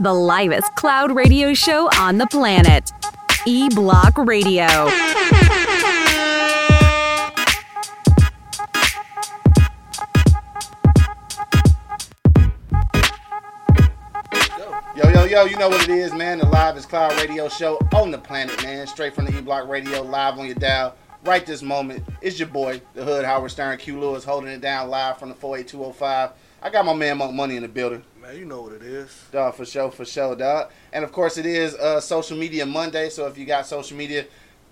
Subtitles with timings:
[0.00, 2.90] The livest cloud radio show on the planet.
[3.46, 4.64] E Block Radio.
[14.96, 16.38] Yo, yo, yo, you know what it is, man.
[16.38, 18.86] The Live Cloud Radio Show on the planet, man.
[18.86, 20.96] Straight from the E Block Radio, live on your dial.
[21.26, 24.88] Right this moment, it's your boy, the Hood Howard Stern, Q Lewis, holding it down
[24.88, 26.30] live from the 48205.
[26.62, 28.02] I got my man Monk Money in the building.
[28.30, 29.24] Man, you know what it is.
[29.32, 30.70] Dog, for sure, for sure, dog.
[30.92, 34.24] And of course, it is uh, Social Media Monday, so if you got social media,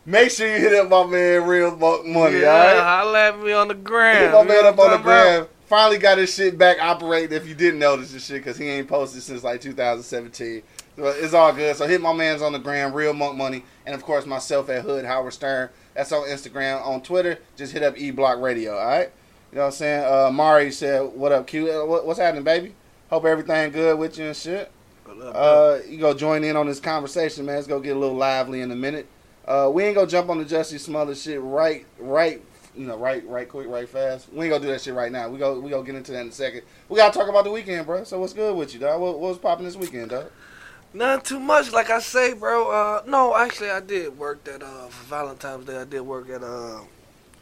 [0.07, 2.79] make sure you hit up my man Real Monk Money, yeah, all right?
[2.79, 4.23] holla at me on the gram.
[4.23, 5.03] Hit my man up on the Talking about-
[5.39, 5.47] gram.
[5.67, 7.37] Finally got his shit back operating.
[7.37, 10.63] If you didn't notice this shit, because he ain't posted since like 2017.
[10.97, 11.77] So it's all good.
[11.77, 14.83] So hit my man's on the gram, Real Monk Money, and of course myself at
[14.83, 15.69] Hood Howard Stern.
[15.95, 16.87] That's on Instagram.
[16.87, 18.79] On Twitter, just hit up E Block Radio.
[18.79, 19.11] All right.
[19.51, 20.05] You know what I'm saying?
[20.05, 21.71] Uh, Mari said, "What up, Q?
[21.71, 22.75] Uh, what, what's happening, baby?
[23.11, 24.71] Hope everything good with you and shit."
[25.09, 27.59] Uh, you go join in on this conversation, man.
[27.59, 29.07] It's gonna get a little lively in a minute.
[29.47, 32.43] Uh, we ain't gonna jump on the Jussie Smother shit right, right,
[32.77, 34.31] you know, right, right, quick, right, fast.
[34.31, 35.31] We ain't gonna do that shit right now.
[35.31, 36.63] We go, we gonna get into that in a second.
[36.91, 38.05] We gotta talk about the weekend, bro.
[38.05, 39.01] So what's good with you, dog?
[39.01, 40.31] What, what was popping this weekend, dog?
[40.93, 42.71] Not too much, like I say, bro.
[42.71, 45.77] Uh, no, actually, I did work that uh, for Valentine's Day.
[45.79, 46.81] I did work at uh,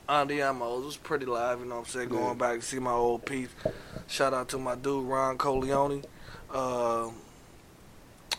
[0.09, 0.83] Andiamo's.
[0.83, 2.09] It was pretty live, you know what I'm saying?
[2.11, 3.49] Going back to see my old piece.
[4.07, 6.05] Shout out to my dude Ron Coleone.
[6.53, 7.11] Uh,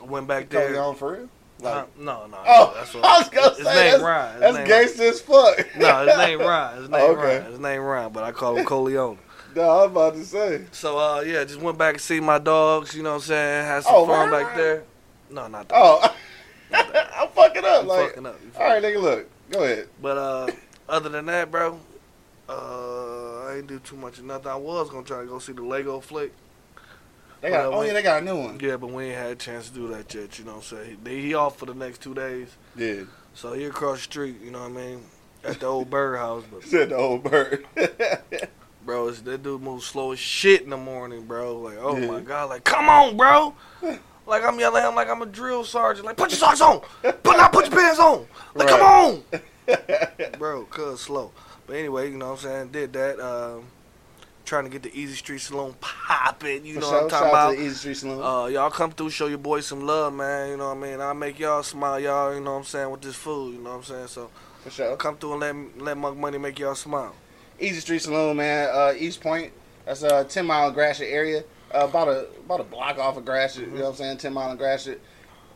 [0.06, 0.80] went back there.
[0.82, 1.30] on for real?
[1.60, 2.38] Like, Uh, no, no.
[2.46, 4.32] oh, that's what, I was gonna his say name that's, Ron.
[4.34, 5.68] His that's name- gangster as fuck.
[5.78, 6.78] No, his name Ron.
[6.78, 7.38] His name Oh, okay.
[7.40, 7.52] Ron.
[7.52, 9.18] His name Ron, but I call him Coleone.
[9.56, 10.66] no, I was about to say.
[10.72, 13.66] So uh yeah, just went back and see my dogs, you know what I'm saying?
[13.66, 14.84] Had some Oh, fun right, back there.
[15.32, 15.76] No, not that.
[15.78, 16.16] Oh,
[16.74, 17.86] I'm fucking up.
[17.86, 18.40] Like, fucking up.
[18.44, 19.30] You all right, fucking nigga, look.
[19.50, 19.88] Go ahead.
[20.02, 20.48] But uh
[20.90, 21.80] other than that, bro,
[22.50, 24.48] uh I ain't do too much of nothing.
[24.52, 26.32] I was gonna try to go see the Lego flick.
[27.42, 27.70] They got.
[27.72, 28.60] Well, Oh yeah, they got a new one.
[28.60, 30.78] Yeah, but we ain't had a chance to do that yet, you know what I'm
[30.78, 30.98] saying?
[31.06, 32.50] He, he off for the next two days.
[32.76, 33.04] Yeah.
[33.34, 35.04] So he across the street, you know what I mean?
[35.44, 36.44] At the old bird house.
[36.52, 37.66] But Said the old bird.
[38.86, 41.58] bro, it's, that dude moves slow as shit in the morning, bro.
[41.60, 42.08] Like, oh Yeah.
[42.08, 43.54] my god, like, come on, bro.
[44.26, 46.06] Like I'm yelling at him like I'm a drill sergeant.
[46.06, 46.82] Like, put your socks on.
[47.02, 48.26] Put not put your pants on.
[48.56, 49.24] Like, come on.
[50.40, 51.32] bro, cuz slow.
[51.66, 52.68] But anyway, you know what I'm saying?
[52.70, 53.20] Did that.
[53.20, 53.66] Um,
[54.48, 56.66] trying to get the Easy Street Saloon popping.
[56.66, 56.96] You For know sure.
[56.96, 57.64] what I'm talking Shout out about?
[57.64, 58.24] Easy Street Saloon.
[58.24, 60.50] Uh, y'all come through, show your boys some love, man.
[60.50, 61.02] You know what I mean?
[61.02, 62.34] I'll make y'all smile, y'all.
[62.34, 63.56] You know what I'm saying with this food.
[63.56, 64.08] You know what I'm saying?
[64.08, 64.30] So
[64.64, 64.96] for sure.
[64.96, 67.14] come through and let let Monk Money make y'all smile.
[67.60, 68.70] Easy Street Saloon, man.
[68.72, 69.52] Uh, East Point.
[69.86, 71.44] That's a ten mile in Gratiot area.
[71.74, 73.66] Uh, about a about a block off of Gratiot.
[73.66, 73.74] Mm-hmm.
[73.74, 74.18] You know what I'm saying?
[74.18, 75.02] Ten mile in Gratiot.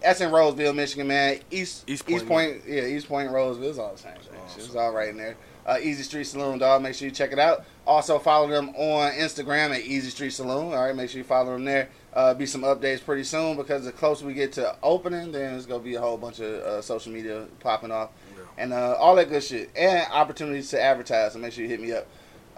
[0.01, 1.39] That's in Roseville, Michigan, man.
[1.51, 3.69] East East East Point, Point, yeah, East Point, Roseville.
[3.69, 4.39] is all the same thing.
[4.39, 5.35] Oh, It's all right in there.
[5.63, 6.81] Uh, Easy Street Saloon, dog.
[6.81, 7.63] Make sure you check it out.
[7.85, 10.73] Also follow them on Instagram at Easy Street Saloon.
[10.73, 11.88] All right, make sure you follow them there.
[12.13, 15.67] Uh, be some updates pretty soon because the closer we get to opening, then there's
[15.67, 18.44] gonna be a whole bunch of uh, social media popping off Yeah.
[18.57, 21.33] and uh, all that good shit and opportunities to advertise.
[21.33, 22.07] So make sure you hit me up.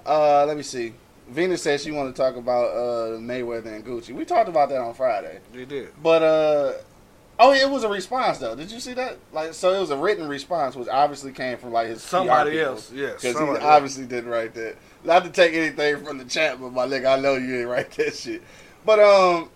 [0.05, 0.93] Uh, let me see.
[1.29, 4.13] Venus said she wanted to talk about uh, Mayweather and Gucci.
[4.15, 5.89] We talked about that on Friday, You did.
[6.01, 6.73] but uh,
[7.39, 8.55] oh, it was a response though.
[8.55, 9.17] Did you see that?
[9.31, 12.91] Like, so it was a written response, which obviously came from like his Somebody else,
[12.91, 13.21] yes.
[13.21, 14.75] Because he obviously didn't write that.
[15.03, 17.91] Not to take anything from the chat, but my nigga, I know you didn't write
[17.91, 18.41] that shit.
[18.85, 19.49] But um,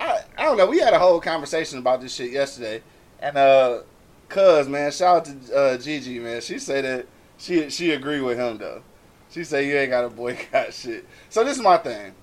[0.00, 0.66] I I don't know.
[0.66, 2.82] We had a whole conversation about this shit yesterday,
[3.20, 3.80] and uh,
[4.28, 6.40] cuz man, shout out to uh, Gigi man.
[6.40, 7.06] She said that
[7.38, 8.82] she she agreed with him though.
[9.30, 11.06] She said you ain't got to boycott shit.
[11.28, 12.14] So this is my thing.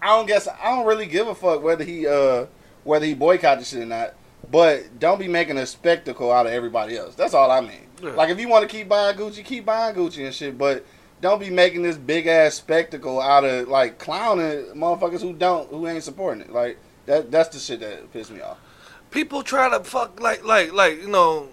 [0.00, 2.46] I don't guess I don't really give a fuck whether he uh
[2.84, 4.14] whether he boycotted shit or not.
[4.50, 7.14] But don't be making a spectacle out of everybody else.
[7.14, 7.86] That's all I mean.
[8.02, 8.10] Yeah.
[8.10, 10.58] Like if you want to keep buying Gucci, keep buying Gucci and shit.
[10.58, 10.84] But
[11.20, 15.86] don't be making this big ass spectacle out of like clowning motherfuckers who don't who
[15.86, 16.52] ain't supporting it.
[16.52, 18.58] Like that that's the shit that pissed me off.
[19.10, 21.48] People try to fuck like like like you know.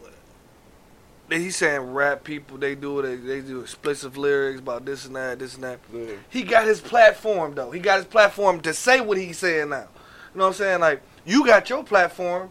[1.30, 5.38] He's saying rap people they do it they do explicit lyrics about this and that
[5.38, 5.80] this and that.
[6.28, 7.70] He got his platform though.
[7.70, 9.88] He got his platform to say what he's saying now.
[10.34, 10.80] You know what I'm saying?
[10.80, 12.50] Like you got your platform,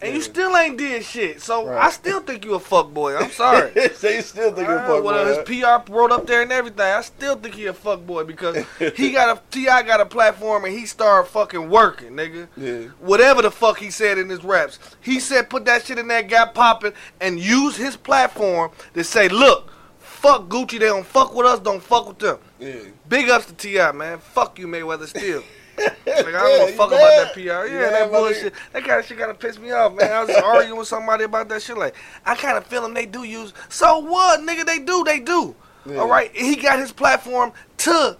[0.00, 1.40] and you still ain't did shit.
[1.40, 1.86] So Right.
[1.86, 3.16] I still think you a fuck boy.
[3.16, 3.70] I'm sorry.
[3.94, 5.80] so you still think you're Uh, fuck well, boy, his huh?
[5.86, 6.80] PR wrote up there and everything.
[6.80, 8.64] I still think he a fuck boy because
[8.96, 9.82] he got a T.I.
[9.82, 12.48] got a platform and he started fucking working, nigga.
[12.56, 12.88] Yeah.
[12.98, 16.28] Whatever the fuck he said in his raps, he said put that shit in that
[16.28, 19.70] got popping, and use his platform to say, look,
[20.00, 22.38] fuck Gucci, they don't fuck with us, don't fuck with them.
[22.58, 22.74] Yeah.
[23.08, 24.18] Big ups to T.I., man.
[24.18, 25.06] Fuck you, Mayweather.
[25.06, 25.44] Still.
[25.78, 26.96] Like, I don't Yeah, give a fuck mad?
[26.96, 27.40] about that PR.
[27.40, 28.54] Yeah, You that bullshit.
[28.72, 30.12] That kind of shit gotta piss me off, man.
[30.12, 31.76] I was just arguing with somebody about that shit.
[31.78, 31.94] Like,
[32.26, 32.94] I kind of feel them.
[32.94, 33.52] They do use.
[33.68, 34.66] So what, nigga?
[34.66, 35.02] They do.
[35.04, 35.54] They do.
[35.86, 35.98] Yeah.
[35.98, 36.30] All right.
[36.34, 38.16] He got his platform to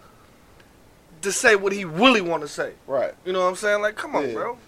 [1.22, 2.72] to say what he really want to say.
[2.86, 3.14] Right.
[3.24, 3.80] You know what I'm saying?
[3.80, 4.34] Like, come on, Yeah.
[4.34, 4.58] bro.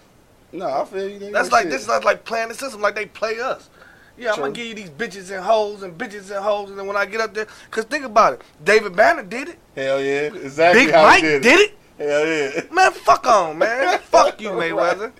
[0.53, 1.31] No, I feel you.
[1.31, 1.71] That's like shit.
[1.71, 2.79] this is not like playing the system.
[2.81, 3.69] Like they play us.
[4.17, 6.87] Yeah, I'm gonna give you these bitches and hoes and bitches and hoes, and then
[6.87, 9.59] when I get up there, cause think about it, David Banner did it.
[9.75, 10.21] Hell yeah.
[10.33, 11.77] Exactly Big how Mike did, did it.
[11.97, 12.61] Hell yeah.
[12.71, 13.99] Man, fuck on, man.
[14.03, 15.11] fuck you, Mayweather.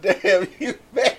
[0.00, 1.14] Damn, you man.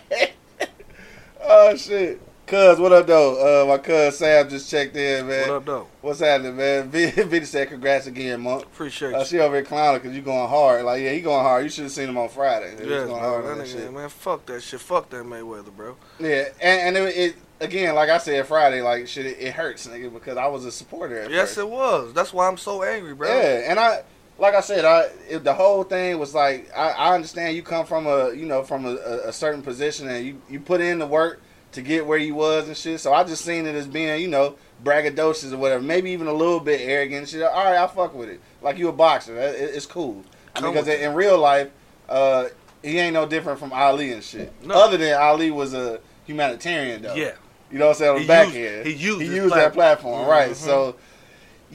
[1.43, 2.21] oh, shit.
[2.47, 3.63] Cuz, what up, though?
[3.63, 5.47] Uh, my cuz Sam just checked in, man.
[5.49, 5.87] What up, though?
[6.01, 6.89] What's happening, man?
[6.91, 8.63] V Vita said congrats again, Monk.
[8.65, 9.25] Appreciate Uh, you.
[9.25, 10.85] she over here clowning because you going hard.
[10.85, 11.63] Like, yeah, he going hard.
[11.63, 12.69] You should have seen him on Friday.
[12.75, 13.91] He was Yes, going hard That that shit.
[13.91, 14.79] man, fuck that shit.
[14.79, 15.95] Fuck that Mayweather, bro.
[16.19, 19.87] Yeah, and, and it, it, again, like I said Friday, like, shit, it, it hurts,
[19.87, 21.57] nigga, because I was a supporter at Yes, first.
[21.59, 22.13] it was.
[22.13, 23.27] That's why I'm so angry, bro.
[23.27, 24.03] Yeah, and I,
[24.37, 27.85] like I said, I it, the whole thing was like I, I understand you come
[27.85, 28.95] from a you know from a,
[29.25, 31.41] a, certain position and you you put in the work
[31.73, 32.99] to get where you was and shit.
[32.99, 36.33] So I just seen it as being you know braggadocious or whatever, maybe even a
[36.33, 37.41] little bit arrogant and shit.
[37.43, 38.41] All right, I fuck with it.
[38.61, 40.23] Like you a boxer, it, it- it's cool.
[40.55, 41.69] I mean, Come because in real life,
[42.07, 42.45] uh,
[42.81, 44.53] he ain't no different from Ali and shit.
[44.63, 44.75] No.
[44.75, 47.13] Other than Ali was a humanitarian though.
[47.15, 47.31] Yeah.
[47.71, 48.11] You know what I'm saying?
[48.11, 48.85] On He the back used- end.
[48.87, 50.51] he used he used that platform, right.
[50.51, 50.55] Mhm.
[50.55, 50.95] So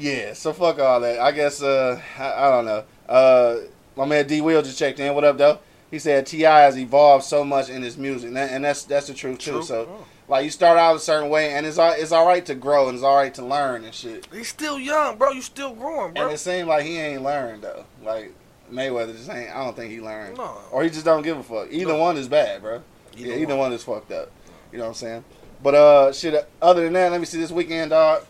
[0.00, 1.20] yeah, so fuck all that.
[1.20, 2.84] I guess uh I, I don't know.
[3.08, 3.56] Uh
[3.96, 5.14] my man D Will just checked in.
[5.14, 5.58] What up though?
[5.90, 6.60] He said T.I.
[6.60, 9.50] has evolved so much in his music, and, that, and that's that's the truth too.
[9.52, 9.62] True.
[9.62, 10.04] So Oh.
[10.28, 12.88] like you start out a certain way, and it's all it's all right to grow,
[12.88, 14.26] and it's all right to learn and shit.
[14.32, 15.30] He's still young, bro.
[15.32, 16.24] You still growing, bro.
[16.24, 17.84] And it seemed like he ain't learned though.
[18.04, 18.32] Like
[18.72, 19.50] Mayweather just ain't.
[19.50, 20.56] I don't think he learned, No.
[20.70, 21.68] or he just don't give a fuck.
[21.72, 21.98] Either No.
[21.98, 22.82] one is bad, bro.
[23.16, 23.58] Either yeah, either one.
[23.58, 24.30] one is fucked up.
[24.70, 25.24] You know what I'm saying?
[25.62, 26.48] But uh, shit.
[26.62, 28.24] Other than that, let me see this weekend, dog.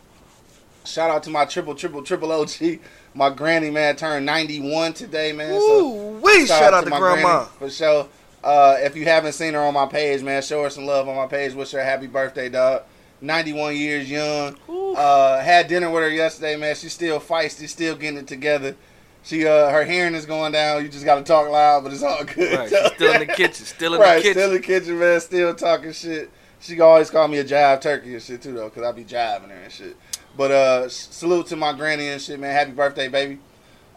[0.85, 2.79] Shout out to my triple triple triple OG.
[3.15, 5.61] My granny man turned 91 today, man.
[5.61, 7.45] so Ooh, we shout, out to my grandma.
[7.45, 8.09] granny for sure.
[8.43, 11.17] Uh, if you haven't seen her on my page, man, show her some love on
[11.17, 11.53] my page.
[11.53, 12.83] Wish her a happy birthday, dog.
[13.21, 14.57] 91 years young.
[14.69, 14.95] Ooh.
[14.95, 16.75] Uh, had dinner with her yesterday, man.
[16.75, 18.77] She's still feisty, still getting it together.
[19.23, 20.83] She uh, her hearing is going down.
[20.83, 22.59] You just got to talk loud, but it's all good.
[22.59, 23.67] Right, she's still in the kitchen.
[23.67, 24.35] Still in right, the kitchen.
[24.35, 25.21] still in the kitchen, man.
[25.21, 26.31] Still talking shit.
[26.61, 29.49] She always call me a jive turkey and shit too, though, because I be jiving
[29.49, 29.97] her and shit.
[30.37, 32.55] But uh, salute to my granny and shit, man.
[32.55, 33.39] Happy birthday, baby.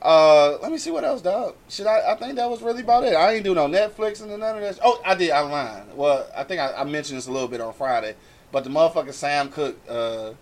[0.01, 1.56] Uh, let me see what else, dog.
[1.69, 3.13] Shit, I, I think that was really about it.
[3.13, 4.80] I ain't do no Netflix and none of that.
[4.83, 5.31] Oh, I did.
[5.31, 5.95] I lied.
[5.95, 8.15] Well, I think I, I mentioned this a little bit on Friday,
[8.51, 10.33] but the motherfucking Sam Cooke, uh,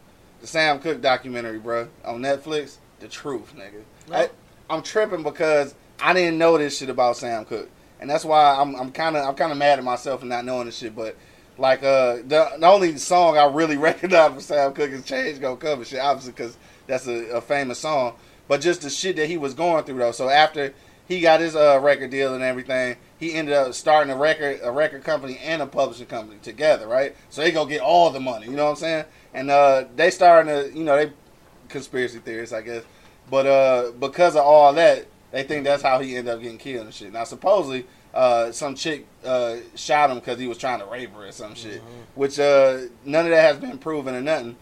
[0.41, 3.83] the Sam Cooke documentary, bro, on Netflix, the truth, nigga.
[4.09, 4.17] No.
[4.17, 4.29] I,
[4.67, 8.75] I'm tripping because I didn't know this shit about Sam Cooke, and that's why I'm
[8.75, 10.95] I'm kind of I'm kind of mad at myself for not knowing this shit.
[10.95, 11.15] But
[11.57, 15.57] like uh, the the only song I really recognize from Sam Cooke is "Change Gonna
[15.57, 16.57] Cover Shit," obviously because
[16.87, 18.15] that's a, a famous song.
[18.47, 20.11] But just the shit that he was going through though.
[20.11, 20.73] So after
[21.07, 24.71] he got his uh, record deal and everything, he ended up starting a record a
[24.71, 27.15] record company and a publishing company together, right?
[27.29, 28.47] So they go get all the money.
[28.47, 29.05] You know what I'm saying?
[29.33, 31.13] And uh, they starting to you know they
[31.69, 32.83] conspiracy theorists, I guess.
[33.29, 36.85] But uh, because of all that, they think that's how he ended up getting killed
[36.85, 37.13] and shit.
[37.13, 41.27] Now, supposedly, uh, some chick uh, shot him because he was trying to rape her
[41.27, 41.81] or some shit,
[42.15, 44.55] which uh, none of that has been proven or nothing.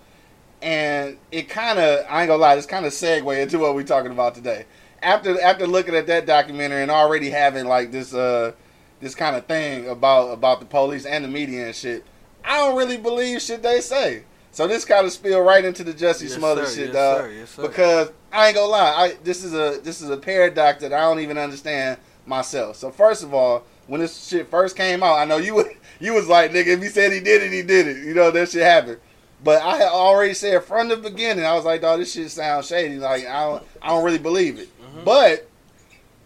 [0.61, 3.83] And it kind of, I ain't gonna lie, it's kind of segue into what we're
[3.83, 4.65] talking about today.
[5.01, 8.51] After after looking at that documentary and already having like this uh
[8.99, 12.03] this kind of thing about about the police and the media and shit,
[12.43, 14.23] I don't really believe shit they say.
[14.51, 17.17] So this kind of spill right into the Jesse Yes, Smothers shit, Yes, dog.
[17.21, 17.31] sir.
[17.31, 17.61] Yes, sir.
[17.61, 20.99] Because I ain't gonna lie, I this is a this is a paradox that I
[21.01, 21.97] don't even understand
[22.29, 22.77] myself.
[22.77, 25.65] So first of all, when this shit first came out, I know you
[25.99, 28.05] you was like, nigga, if he said he did it, he did it.
[28.05, 28.99] You know that shit happened.
[29.43, 32.67] But I had already said from the beginning, I was like, dog, this shit sounds
[32.67, 32.97] shady.
[32.97, 34.69] Like I don't I don't really believe it.
[34.81, 35.03] Mm-hmm.
[35.03, 35.49] But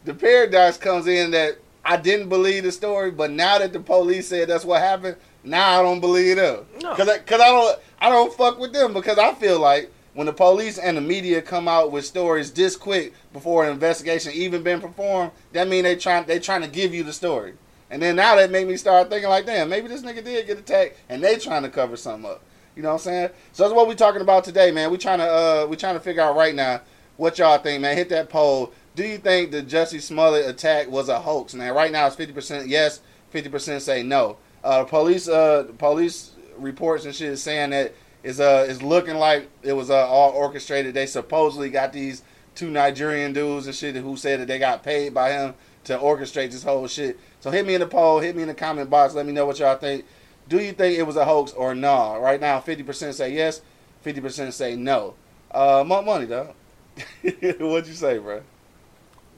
[0.04, 4.28] the paradox comes in that I didn't believe the story, but now that the police
[4.28, 6.66] said that's what happened, now I don't believe them.
[6.82, 6.96] No.
[6.96, 10.28] Cause, I, Cause I don't I don't fuck with them because I feel like when
[10.28, 14.64] the police and the media come out with stories this quick before an investigation even
[14.64, 17.54] been performed, that mean they trying they trying to give you the story.
[17.90, 20.58] And then now that made me start thinking like, damn, maybe this nigga did get
[20.58, 22.42] attacked and they trying to cover something up.
[22.76, 23.30] You know what I'm saying?
[23.52, 24.92] So that's what we talking about today, man.
[24.92, 26.82] We trying to uh we trying to figure out right now
[27.18, 27.96] what y'all think, man.
[27.96, 28.74] Hit that poll.
[28.96, 31.74] Do you think the Jesse Smollett attack was a hoax, man?
[31.74, 34.38] Right now it's fifty percent yes, fifty percent say no.
[34.64, 37.94] Uh, police, uh, police reports and shit is saying that
[38.24, 40.94] is uh is looking like it was uh, all orchestrated.
[40.94, 42.24] They supposedly got these
[42.56, 45.54] two Nigerian dudes and shit who said that they got paid by him
[45.86, 47.20] to orchestrate this whole shit.
[47.40, 49.14] So hit me in the poll, hit me in the comment box.
[49.14, 50.06] Let me know what y'all think.
[50.48, 52.20] Do you think it was a hoax or no?
[52.20, 53.62] Right now, fifty percent say yes,
[54.02, 55.16] fifty percent say no.
[55.52, 56.54] Uh, more money though.
[57.22, 58.42] What'd you say, bro?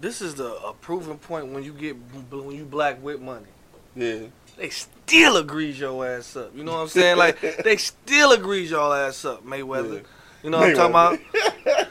[0.01, 1.95] This is the a proven point when you get
[2.31, 3.45] when you black with money.
[3.95, 4.27] Yeah.
[4.57, 6.55] They still agrees your ass up.
[6.55, 7.17] You know what I'm saying?
[7.17, 9.95] Like they still agrees your ass up, Mayweather.
[10.01, 10.07] Yeah.
[10.43, 11.19] You know what I'm talking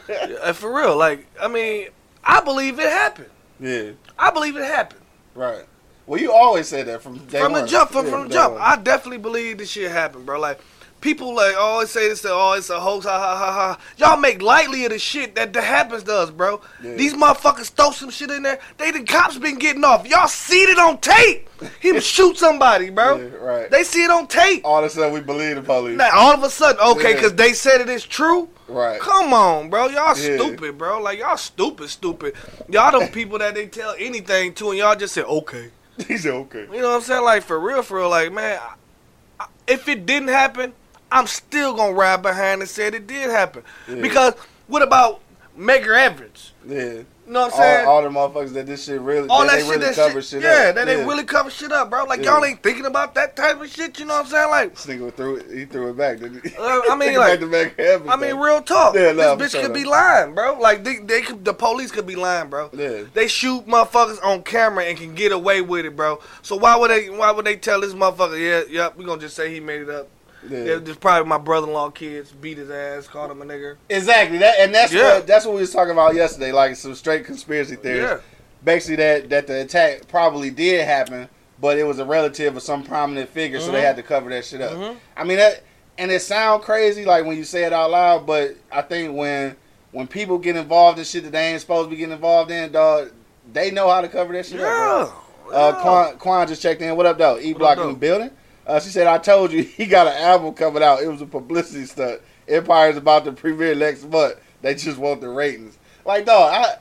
[0.07, 0.41] about?
[0.43, 0.97] Uh, for real.
[0.97, 1.89] Like I mean,
[2.23, 3.31] I believe it happened.
[3.61, 3.93] Yeah.
[4.19, 5.01] I believe it happened.
[5.35, 5.65] Right.
[6.07, 7.63] Well, you always say that from from one.
[7.63, 8.53] the jump, from, Yeah, from the jump.
[8.55, 8.63] one.
[8.63, 10.39] I definitely believe this shit happened, bro.
[10.39, 10.61] Like
[11.05, 13.79] people like oh, always say this, oh, it's a hoax, ha ha ha ha.
[13.99, 16.63] Y'all make lightly of the shit that, that happens to us, bro.
[16.83, 16.95] Yeah.
[16.95, 18.59] These motherfuckers throw some shit in there.
[18.79, 20.09] They the cops been getting off.
[20.09, 21.49] Y'all see it on tape.
[21.81, 23.19] Him shoot somebody, bro.
[23.19, 23.71] Yeah, right.
[23.71, 24.63] They see it on tape.
[24.65, 25.99] All of a sudden, we believe the police.
[25.99, 27.17] Now all of a sudden, okay, Yeah.
[27.17, 28.49] because they said it is true.
[28.67, 28.99] Right.
[28.99, 29.89] Come on, bro.
[29.89, 30.37] Y'all Yeah.
[30.39, 31.03] stupid, bro.
[31.03, 32.35] Like y'all stupid, stupid.
[32.71, 35.71] Y'all them people that they tell anything to, and y'all just say okay.
[36.09, 36.67] He said, okay.
[36.73, 37.23] You know what I'm saying?
[37.25, 38.09] Like for real, for real.
[38.09, 40.73] Like man, I, I, if it didn't happen,
[41.15, 43.63] I'm still gonna ride behind and say it did happen.
[43.89, 43.95] Yeah.
[44.03, 44.35] Because
[44.67, 45.21] what about
[45.57, 46.53] Medgar Evers?
[46.67, 47.03] Yeah.
[47.27, 47.87] You know what I'm saying?
[47.87, 50.25] All, all the motherfuckers that this shit really, All that, that shit, really that shit,
[50.25, 50.75] shit, yeah, up.
[50.75, 52.05] that they really cover shit up, bro.
[52.05, 52.35] Like Yeah.
[52.35, 53.99] y'all ain't thinking about that type of shit.
[53.99, 54.51] You know what I'm saying?
[54.51, 56.55] Like, This nigga threw it, he threw it back, didn't he?
[56.57, 58.95] Uh, I mean, like- back to back heaven, I mean, real talk.
[58.95, 60.59] Yeah, nah, this bitch could be lying, bro.
[60.59, 62.69] Like they, they could, the police could be lying, bro.
[62.75, 63.05] Yeah.
[63.15, 66.21] They shoot motherfuckers on camera and can get away with it, bro.
[66.43, 67.09] So why would they?
[67.09, 68.39] Why would they tell this motherfucker?
[68.39, 68.97] Yeah, yep.
[68.97, 70.09] We gonna just say he made it up.
[70.49, 70.79] Yeah.
[70.79, 73.77] Just probably my brother-in-law kids beat his ass, called him a nigga.
[73.89, 74.39] Exactly.
[74.39, 75.15] That and that's Yeah.
[75.15, 78.03] what that's what we was talking about yesterday, like some straight conspiracy theories.
[78.03, 78.19] Yeah.
[78.65, 81.29] Basically that that the attack probably did happen,
[81.61, 83.85] but it was a relative of some prominent figure, so they Mhm.
[83.85, 84.73] had to cover that shit up.
[84.73, 84.97] Mhm.
[85.17, 85.63] I mean that
[85.97, 89.57] and it sound crazy like when you say it out loud, but I think when
[89.93, 92.73] when people get involved in shit that they ain't supposed to be getting involved in,
[92.73, 93.11] dog,
[93.53, 94.67] they know how to cover that shit up.
[94.67, 95.11] Yeah.
[95.47, 95.57] bro.
[95.57, 95.73] Uh.
[95.83, 96.97] Quan, Quan just checked in.
[96.97, 97.39] What up, though?
[97.39, 98.31] E Block in the building.
[98.67, 101.03] Uh, she said, "I told you he got an album coming out.
[101.03, 102.21] It was a publicity stunt.
[102.49, 104.35] Empire's about to premiere next month.
[104.63, 105.79] They just want the ratings.
[106.05, 106.77] Like, dog, I,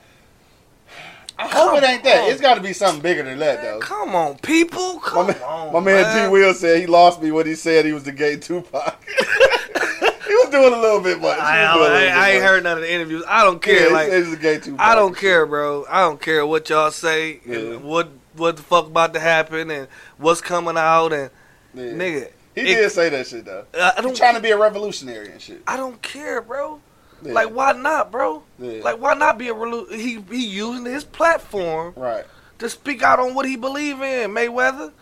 [1.38, 2.24] I hope Come it ain't that.
[2.24, 2.30] on.
[2.30, 3.78] It's got to be something bigger than that, Man, though.
[3.80, 4.94] come on, people.
[4.96, 6.32] My Come man, on, my man, T.
[6.32, 9.02] Will said he lost me when he said he was the gay Tupac.
[9.08, 11.38] he was doing a little bit much.
[11.38, 12.48] I, a I, I ain't much.
[12.50, 13.24] heard none of the interviews.
[13.26, 13.88] I don't Yeah, care.
[13.88, 14.80] he like was the gay Tupac.
[14.80, 15.86] I don't care, bro.
[15.88, 17.56] I don't care what y'all say Yeah.
[17.56, 19.88] and what what the fuck about to happen and
[20.18, 21.30] what's coming out and
[21.74, 21.84] Yeah.
[21.84, 22.30] nigga.
[22.54, 23.66] He it- did say that shit though.
[23.74, 24.16] I don't.
[24.16, 25.62] trying to be a revolutionary and shit.
[25.66, 26.80] I don't care, bro.
[27.22, 27.32] Yeah.
[27.32, 28.42] Like why not, bro?
[28.58, 28.82] Yeah.
[28.82, 32.24] Like why not be a relu- he he using his platform right.
[32.58, 34.92] to speak out on what he believe in, Mayweather.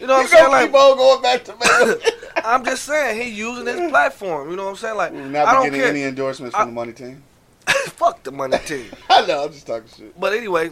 [0.00, 0.50] You know what I'm saying?
[0.50, 2.10] Like going back to Mayweather.
[2.44, 4.50] I'm just saying he using his platform.
[4.50, 4.96] You know what I'm saying?
[4.96, 5.88] Like I not be don't getting care.
[5.90, 7.22] any endorsements from the money team.
[7.66, 8.86] Fuck the money team.
[9.10, 10.18] I know, I'm just talking shit.
[10.18, 10.70] But anyway,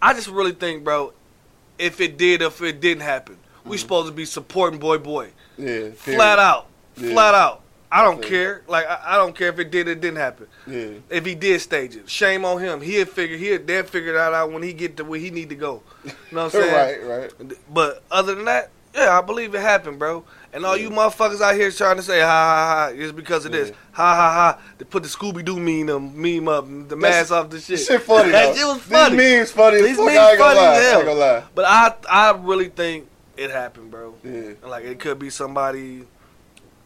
[0.00, 1.12] I just really think, bro,
[1.78, 5.66] if it did, if it didn't happen, we supposed to be supporting Boy Boy, Yeah,
[5.66, 5.96] period.
[5.98, 6.66] flat out,
[6.96, 7.12] Yeah.
[7.12, 7.60] flat out.
[7.92, 8.28] I don't Fair.
[8.28, 8.62] care.
[8.66, 10.48] Like I, I don't care if it did, it didn't happen.
[10.66, 12.80] Yeah, If he did stage it, shame on him.
[12.80, 15.54] He'll figure he'll then figure that out when he get to where he need to
[15.54, 15.82] go.
[16.04, 16.74] You know what I'm saying?
[17.06, 17.52] right, right.
[17.72, 20.24] But other than that, yeah, I believe it happened, bro.
[20.52, 23.50] And all you motherfuckers out here trying to say ha ha ha is because of
[23.52, 23.68] this.
[23.70, 23.74] Yeah.
[23.92, 24.60] Ha ha ha.
[24.78, 27.68] They put the Scooby Doo meme, um, meme up, the mask off the shit.
[27.78, 28.30] This shit funny.
[28.32, 29.16] That shit was funny.
[29.16, 29.82] These memes funny.
[29.82, 30.74] These memes I ain't gonna funny lie.
[30.74, 30.98] as I hell.
[30.98, 31.42] ain't gonna lie.
[31.54, 34.14] But I I really think it happened, bro.
[34.24, 36.06] Yeah, Like it could be somebody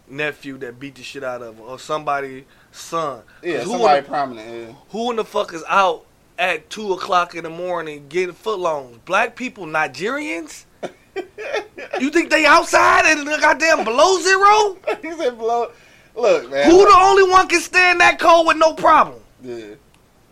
[0.09, 3.23] nephew that beat the shit out of her, or somebody son.
[3.43, 3.61] yeah.
[3.61, 4.69] who Somebody the, prominent.
[4.69, 4.75] Yeah.
[4.91, 6.05] who in the fuck is out
[6.39, 8.99] at two o'clock in the morning getting footlongs?
[9.05, 10.65] Black people, Nigerians.
[12.01, 14.77] you think they outside and the goddamn below zero?
[15.03, 15.71] he said, "Blow."
[16.15, 16.69] Look, man.
[16.71, 19.21] Who the only one can stand that cold with no problem?
[19.43, 19.75] Yeah.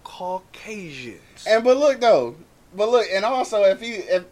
[0.02, 1.20] Caucasians.
[1.46, 2.36] And but look though,
[2.74, 4.24] but look, and also if you if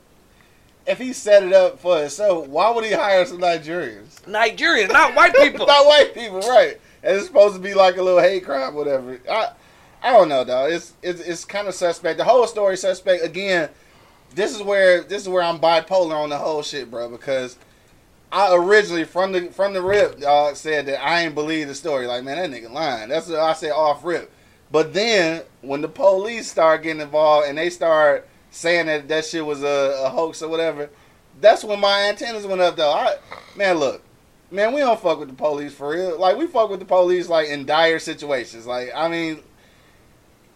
[0.86, 4.20] if he set it up for himself, why would he hire some Nigerians?
[4.22, 5.66] Nigerians, not white people.
[5.66, 6.80] Not white people, right?
[7.02, 9.18] And it's supposed to be like a little hate crime, whatever.
[9.30, 9.50] I
[10.02, 10.66] I don't know, though.
[10.66, 12.18] It's it's it's kind of suspect.
[12.18, 13.24] The whole story suspect.
[13.24, 13.70] Again,
[14.34, 17.08] this is where this is where I'm bipolar on the whole shit, bro.
[17.08, 17.56] Because
[18.30, 22.06] I originally from the from the rip, dog, said that I ain't believe the story.
[22.06, 23.08] Like, man, that nigga lying.
[23.08, 24.30] That's what I said off rip.
[24.70, 29.44] But then when the police start getting involved and they start saying that that shit
[29.44, 30.88] was a, a hoax or whatever,
[31.40, 32.76] that's when my antennas went up.
[32.76, 33.16] Though, I
[33.56, 34.02] man, look,
[34.50, 36.18] man, we don't fuck with the police for real.
[36.18, 38.66] Like we fuck with the police like in dire situations.
[38.66, 39.40] Like I mean,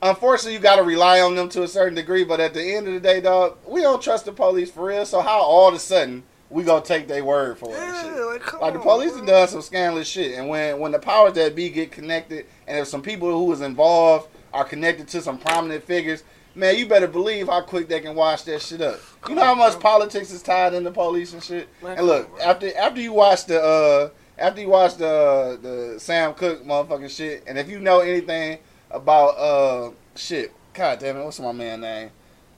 [0.02, 2.24] unfortunately, you got to rely on them to a certain degree.
[2.24, 5.04] But at the end of the day, dog, we don't trust the police for real.
[5.04, 7.78] So how all of a sudden we gonna take their word for it.
[7.78, 9.18] Yeah, like, Like the police bro.
[9.18, 12.78] have done some scandalous shit, and when when the powers that be get connected, and
[12.78, 16.22] if some people who was involved are connected to some prominent figures,
[16.58, 18.98] man, you better believe how quick they can wash that shit up.
[19.28, 21.68] You know how much politics is tied into police and shit.
[21.82, 22.50] And look, come on, bro.
[22.50, 27.44] after after you watch the uh after you watch the the Sam Cooke motherfucking shit,
[27.46, 28.58] and if you know anything
[28.90, 32.10] about uh shit, god damn it, what's my man name?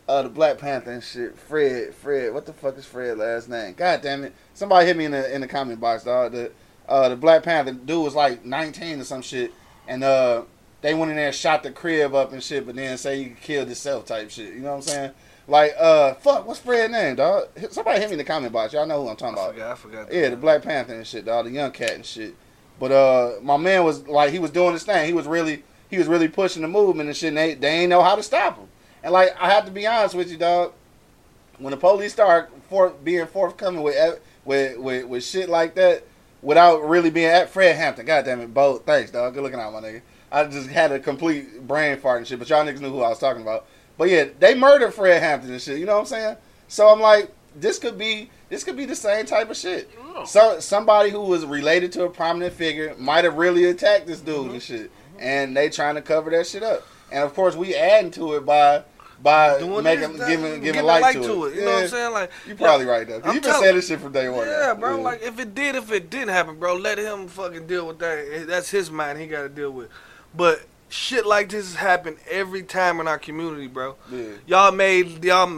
[0.09, 1.39] Uh, the Black Panther and shit.
[1.39, 2.35] Fred, Fred.
[2.35, 3.75] What the fuck is Fred last name?
[3.75, 4.35] God damn it!
[4.55, 6.33] Somebody hit me in the in the comment box, dog.
[6.33, 6.51] The
[6.89, 9.53] uh the Black Panther dude was like 19 or some shit,
[9.87, 10.43] and uh
[10.83, 13.31] they went in there and shot the crib up and shit, but then say he
[13.31, 14.55] killed himself type shit.
[14.55, 15.11] You know what I'm saying?
[15.49, 17.49] Like uh, fuck, what's Fred's name, dog?
[17.71, 18.73] Somebody hit me in the comment box.
[18.73, 19.55] Y'all know who I'm talking I about.
[19.55, 19.71] forgot.
[19.71, 20.13] I forgot.
[20.13, 21.47] Yeah, the Black Panther and shit, dog.
[21.47, 22.35] The young cat and shit.
[22.79, 25.07] But uh, my man was like, he was doing his thing.
[25.07, 27.29] He was really, he was really pushing the movement and shit.
[27.29, 28.69] And they, they ain't know how to stop him.
[29.03, 30.73] And like, I have to be honest with you, dog.
[31.59, 36.05] When the police start for, being forthcoming with, with with with shit like that,
[36.41, 38.87] without really being at Fred Hampton, God damn it, both.
[38.87, 39.35] thanks, dog.
[39.35, 40.01] Good looking out, my nigga.
[40.33, 43.09] I just had a complete brain fart and shit, but y'all niggas knew who I
[43.09, 43.67] was talking about.
[43.99, 45.79] But yeah, they murdered Fred Hampton and shit.
[45.79, 46.37] You know what I'm saying?
[46.69, 49.91] So I'm like, this could be this could be the same type of shit.
[50.27, 54.37] So somebody who was related to a prominent figure might have really attacked this dude
[54.37, 54.51] Mm-hmm.
[54.55, 56.87] and shit, and they trying to cover that shit up.
[57.13, 58.85] And of course, we adding to it by
[59.23, 61.55] by Doing making this, giving giving light, to, it.
[61.57, 62.13] You know what I'm saying?
[62.13, 63.21] Like You probably right though.
[63.21, 64.47] 'cause I'm You been saying this shit from day one.
[64.47, 64.99] Yeah, bro.
[65.01, 68.47] Like if it did, if it didn't happen, bro, let him fucking deal with that.
[68.47, 69.19] That's his mind.
[69.19, 69.91] He got to deal with.
[70.35, 73.97] But shit like this has happened every time in our community, bro.
[74.11, 74.25] yeah.
[74.47, 75.49] Y'all made y'all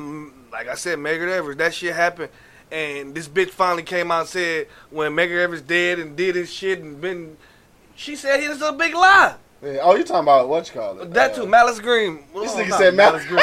[0.53, 1.57] like I said, Medgar Evers.
[1.57, 2.29] That shit happened,
[2.71, 6.53] and this bitch finally came out and said when Medgar Evers dead and did his
[6.53, 7.37] shit and been.
[7.97, 9.35] She said he was a big lie.
[9.63, 9.79] Yeah.
[9.83, 11.13] Oh, you talking about what you call it?
[11.15, 12.25] That Uh, too, Malice Green.
[12.35, 13.39] This nigga said Malice Green.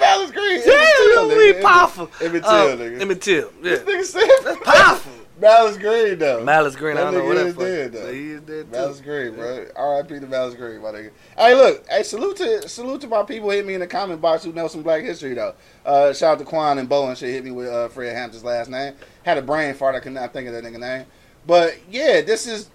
[0.00, 0.62] Malice Green.
[0.62, 2.10] Till, we powerful.
[2.20, 3.00] Emmett Till, Uh, nigga.
[3.00, 3.76] Emmett Till, yeah.
[3.76, 5.12] This nigga said That's powerful.
[5.40, 6.42] Malice Green though.
[6.44, 8.12] Malice Green, I That don't know what that is dead, though.
[8.12, 8.78] he is dead too.
[8.78, 9.66] Malice Green, bro.
[9.76, 10.20] R.I.P.
[10.20, 11.10] to Malice Green, my nigga.
[11.36, 11.86] Hey, look.
[11.88, 14.68] Hey, salute to salute to my people hit me in the comment box who know
[14.68, 15.54] some Black history though.
[15.86, 18.44] Uh, shout out to Quan and Bo and shit hit me with uh, Fred Hampton's
[18.44, 18.94] last name.
[19.22, 19.94] Had a brain fart.
[19.94, 21.06] I could not think of that nigga name.
[21.46, 22.68] But yeah, this is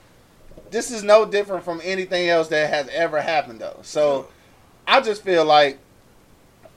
[0.71, 3.79] this is no different from anything else that has ever happened though.
[3.81, 4.27] So
[4.87, 5.79] I just feel like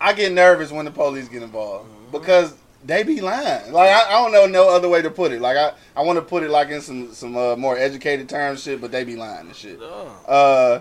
[0.01, 2.55] I get nervous when the police get involved because
[2.87, 3.73] they be lying.
[3.73, 5.41] Like I, I don't know no other way to put it.
[5.41, 8.63] Like I, I want to put it like in some some uh, more educated terms,
[8.63, 8.81] shit.
[8.81, 9.81] But they be lying and shit.
[9.83, 10.81] Uh,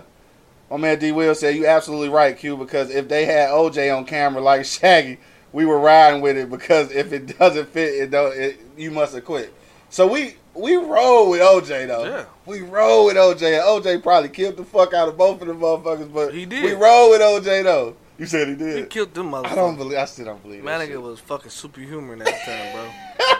[0.70, 2.56] my man D Will said you absolutely right, Q.
[2.56, 5.18] Because if they had OJ on camera like Shaggy,
[5.52, 6.50] we were riding with it.
[6.50, 8.36] Because if it doesn't fit, it don't.
[8.36, 9.52] It, you must have quit.
[9.90, 12.04] So we we roll with OJ though.
[12.04, 12.24] Yeah.
[12.46, 13.60] We roll with OJ.
[13.62, 16.62] OJ probably killed the fuck out of both of the motherfuckers, but He did.
[16.64, 17.96] We roll with OJ though.
[18.18, 18.78] You said he did.
[18.78, 19.52] He killed them motherfuckers.
[19.52, 19.98] I don't believe.
[19.98, 20.86] I still don't believe Man, that.
[20.88, 21.02] nigga shit.
[21.02, 22.90] was fucking superhuman that time, bro.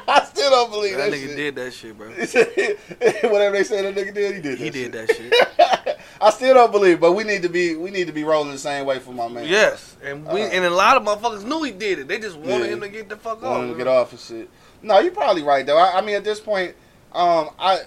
[0.14, 1.36] I still don't believe That that, nigga shit.
[1.36, 2.08] did that shit, bro.
[3.32, 4.58] Whatever they say that nigga did, he did.
[4.58, 5.30] He that did shit.
[5.30, 5.98] that shit.
[6.20, 8.58] I still don't believe, but we need to be we need to be rolling the
[8.58, 9.46] same way for my man.
[9.48, 10.46] Yes, and we Uh.
[10.48, 12.08] and a lot of motherfuckers knew he did it.
[12.08, 12.72] They just wanted Yeah.
[12.74, 13.62] him to get the fuck off.
[13.62, 14.48] him to get off and shit.
[14.82, 15.78] No, you're probably right though.
[15.78, 16.74] I, I mean, at this point,
[17.12, 17.80] um, I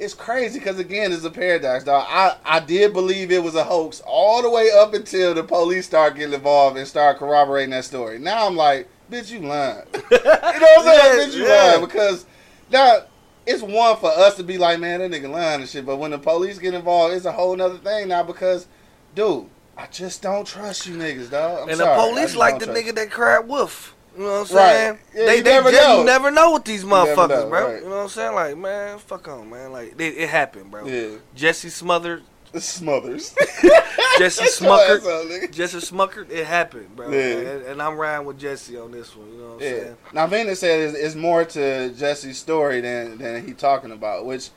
[0.00, 2.06] it's crazy because again, it's a paradox, dog.
[2.08, 5.86] I I did believe it was a hoax all the way up until the police
[5.86, 8.18] start getting involved and start corroborating that story.
[8.18, 9.82] Now I'm like, bitch, you lying.
[9.94, 11.28] you know what I'm saying?
[11.28, 11.74] Bitch, you yeah.
[11.74, 12.26] lying because
[12.70, 13.02] now.
[13.46, 15.84] It's one for us to be like, man, that nigga lying and shit.
[15.84, 18.68] But when the police get involved, it's a whole nother thing now because,
[19.14, 19.46] dude,
[19.78, 21.62] I just don't trust you niggas, dog.
[21.62, 21.96] I'm and sorry.
[21.96, 23.96] The police like the nigga that cried wolf.
[24.16, 24.72] You know what I'm Right.
[24.72, 24.98] saying?
[25.14, 25.98] Yeah, they you they never just- know.
[26.00, 27.66] you never know with these motherfuckers, know, bro.
[27.72, 27.82] right.
[27.82, 28.34] You know what I'm saying?
[28.34, 29.72] Like, man, fuck on, man.
[29.72, 30.84] Like, it, it happened, bro.
[30.86, 31.16] Yeah.
[31.34, 32.22] Jesse Smothers,
[32.58, 33.34] Smothers.
[34.18, 35.50] Jesse Shut your ass Smuckert, up, nigga.
[35.52, 36.30] Jesse Smuckert.
[36.30, 37.10] It happened, bro.
[37.10, 37.20] Yeah.
[37.36, 39.30] And, and I'm riding with Jesse on this one.
[39.32, 39.68] You know what I'm Yeah.
[39.82, 39.96] saying?
[40.12, 44.50] Now Venus said it's, it's more to Jesse's story than than he talking about, which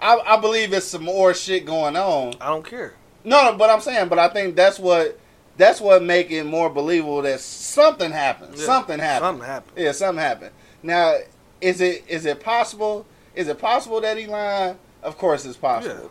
[0.00, 2.34] I, I believe it's some more shit going on.
[2.40, 2.94] I don't care.
[3.24, 5.18] No, no, but I'm saying, but I think that's what
[5.56, 8.54] that's what make it more believable that something happened.
[8.56, 8.64] Yeah.
[8.64, 9.26] Something happened.
[9.26, 9.72] Something happened.
[9.76, 10.50] Yeah, something happened.
[10.82, 11.16] Now,
[11.60, 13.06] is it is it possible?
[13.34, 14.76] Is it possible that he lied?
[15.02, 15.94] Of course, it's possible.
[15.94, 16.08] Yeah.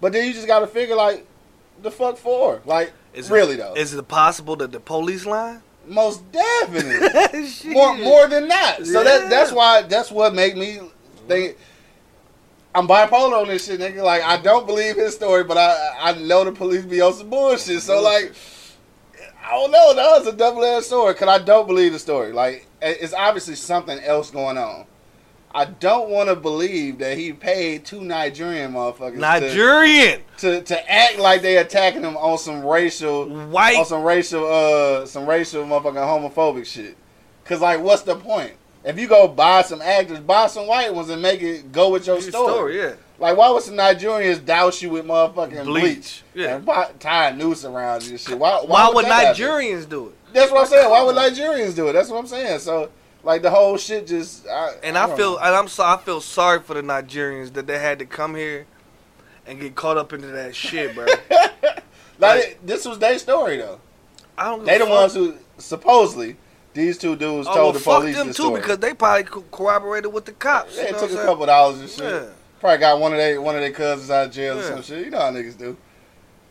[0.00, 1.26] But then you just got to figure like
[1.82, 3.74] the fuck for like Is really it, though.
[3.74, 5.62] Is it possible that the police line?
[5.86, 7.48] Most definitely.
[7.72, 8.86] More more than that.
[8.86, 10.80] So that that's why that's what make me
[11.28, 11.58] think
[12.74, 14.02] I'm bipolar on this shit, nigga.
[14.02, 17.28] Like I don't believe his story, but I I know the police be on some
[17.28, 17.82] bullshit.
[17.82, 18.34] So like
[19.46, 19.94] I don't know.
[19.94, 22.32] That was a double edged sword because I don't believe the story.
[22.32, 24.86] Like it's obviously something else going on.
[25.56, 30.92] I don't want to believe that he paid two Nigerian motherfuckers to- Nigerian to, to
[30.92, 33.76] act like they attacking him on some racial white.
[33.78, 36.96] on some racial uh some racial motherfucking homophobic shit.
[37.44, 38.54] Cause like, what's the point?
[38.84, 42.06] If you go buy some actors, buy some white ones and make it go with
[42.06, 42.52] your Your story.
[42.52, 42.92] story, yeah.
[43.18, 46.56] Like, why would some Nigerians douse you with motherfucking bleach, Bleach, yeah.
[46.56, 48.38] and tie a noose around you and shit?
[48.38, 48.56] Why?
[48.56, 49.42] Why, Why, would that happen?
[49.42, 50.14] Nigerians do it?
[50.32, 50.90] That's what I'm saying.
[50.90, 51.92] Why would Nigerians do it?
[51.92, 52.58] That's what I'm saying.
[52.58, 52.90] So,
[53.22, 54.48] like, the whole shit just.
[54.48, 55.38] I, And I don't feel, know.
[55.38, 58.66] and I'm so, I feel sorry for the Nigerians that they had to come here
[59.46, 61.06] and get caught up into that shit, bro.
[62.18, 63.80] like, this was their story though.
[64.36, 64.64] I don't.
[64.64, 64.94] They a the fuck.
[64.94, 66.36] ones who supposedly
[66.72, 68.60] these two dudes Oh, told well, the fuck police them this too story.
[68.60, 70.76] because they probably co- cooperated with the cops.
[70.76, 72.04] yeah, you it took a a I'm couple dollars and shit.
[72.04, 72.26] Yeah.
[72.64, 74.68] Probably got one of they one of their cousins out of jail or Yeah.
[74.68, 75.04] some shit.
[75.04, 75.76] You know how niggas do.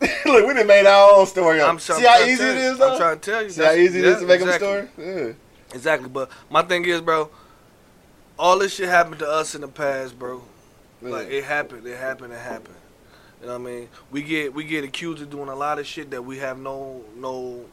[0.00, 1.68] Look, we done made our own story up.
[1.68, 2.76] I'm trying- See how easy it to tell you.
[2.78, 2.92] though.
[2.92, 3.50] I'm trying to tell you.
[3.50, 4.68] See how easy it is yeah, to make exactly.
[4.68, 5.26] up a story.
[5.26, 5.32] Yeah.
[5.74, 7.30] Exactly, but my thing is, bro,
[8.38, 10.40] all this shit happened to us in the past, bro.
[11.02, 12.76] Like it happened, it happened, it happened.
[13.40, 13.88] You know what I mean?
[14.12, 17.02] We get we get accused of doing a lot of shit that we have no
[17.16, 17.64] no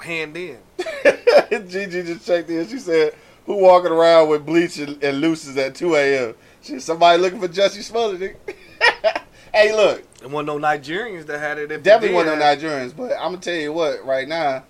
[0.00, 0.58] hand in.
[1.68, 2.68] Gigi just checked in.
[2.68, 3.16] She said,
[3.48, 6.34] "Who walking around with bleach and, and looses at 2 a.m.?"
[6.78, 8.20] Somebody looking for Jussie Smollett.
[8.20, 9.22] nigga.
[9.54, 11.82] hey, look, And one no Nigerians that had it.
[11.82, 12.94] Definitely one of them Nigerians.
[12.94, 14.64] But I'm gonna tell you what, right now,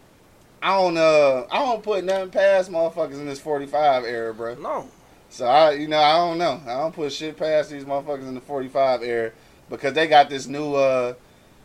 [0.62, 4.55] I don't uh, I don't put nothing past motherfuckers in this 45 era, bro.
[4.55, 4.88] No,
[5.29, 6.61] So I, you know, I don't know.
[6.64, 9.33] I don't put shit past these motherfuckers in the 45 era
[9.69, 11.14] because they got this new, uh,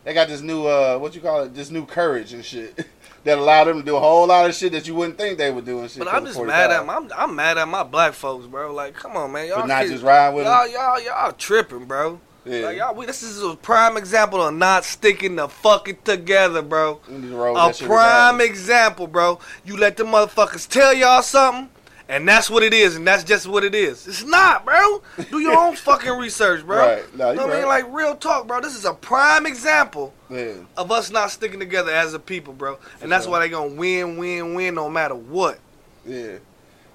[0.04, 2.88] they got this new, uh, what you call it, this new courage and shit
[3.24, 5.50] that allowed them to do a whole lot of shit that you wouldn't think they
[5.52, 6.04] would do and shit.
[6.04, 6.48] but I'm just 45.
[6.70, 8.74] mad at my, I'm, I'm mad at my black folks, bro.
[8.74, 10.74] Like, come on, man, y'all not kids- just riding with y'all, them.
[10.74, 12.20] y'all, y'all tripping, bro.
[12.46, 12.66] Yeah.
[12.66, 17.00] Like y'all, we, this is a prime example of not sticking the fucking together, bro.
[17.08, 19.40] We need to roll A prime example, bro.
[19.64, 21.70] You let the motherfuckers tell y'all something,
[22.10, 24.08] and that's what it is, and that's just what it is.
[24.08, 25.02] It's not, bro.
[25.30, 26.78] Do your own fucking research, bro.
[26.78, 27.16] Right.
[27.18, 27.68] No, you know what I mean?
[27.68, 28.62] Like real talk, bro.
[28.62, 30.54] This is a prime example Yeah.
[30.78, 32.78] of us not sticking together as a people, bro.
[33.02, 35.60] And that's why they gonna win, win, win, no matter what.
[36.06, 36.38] Yeah.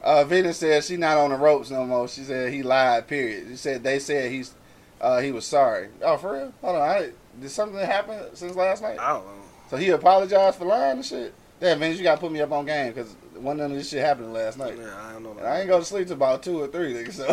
[0.03, 2.07] Uh, Venus said she not on the ropes no more.
[2.09, 3.09] She said he lied.
[3.09, 3.47] Period.
[3.49, 4.55] She said they said he's
[5.01, 5.89] uh, he was sorry.
[6.03, 6.53] Oh, for real?
[6.61, 6.83] Hold on.
[6.83, 8.99] I, did something happen since last night?
[8.99, 9.33] I don't know.
[9.71, 11.35] So he apologized for lying and shit.
[11.61, 14.33] Damn, Venus, you gotta put me up on game because one of this shit happened
[14.33, 14.77] last night.
[14.79, 15.37] Yeah, I don't know.
[15.43, 17.13] I ain't go to sleep till about two or three, nigga.
[17.13, 17.27] So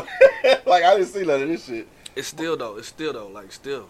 [0.70, 1.88] like I didn't see none of this shit.
[2.16, 2.78] It's still though.
[2.78, 3.28] It's still though.
[3.28, 3.90] Like still.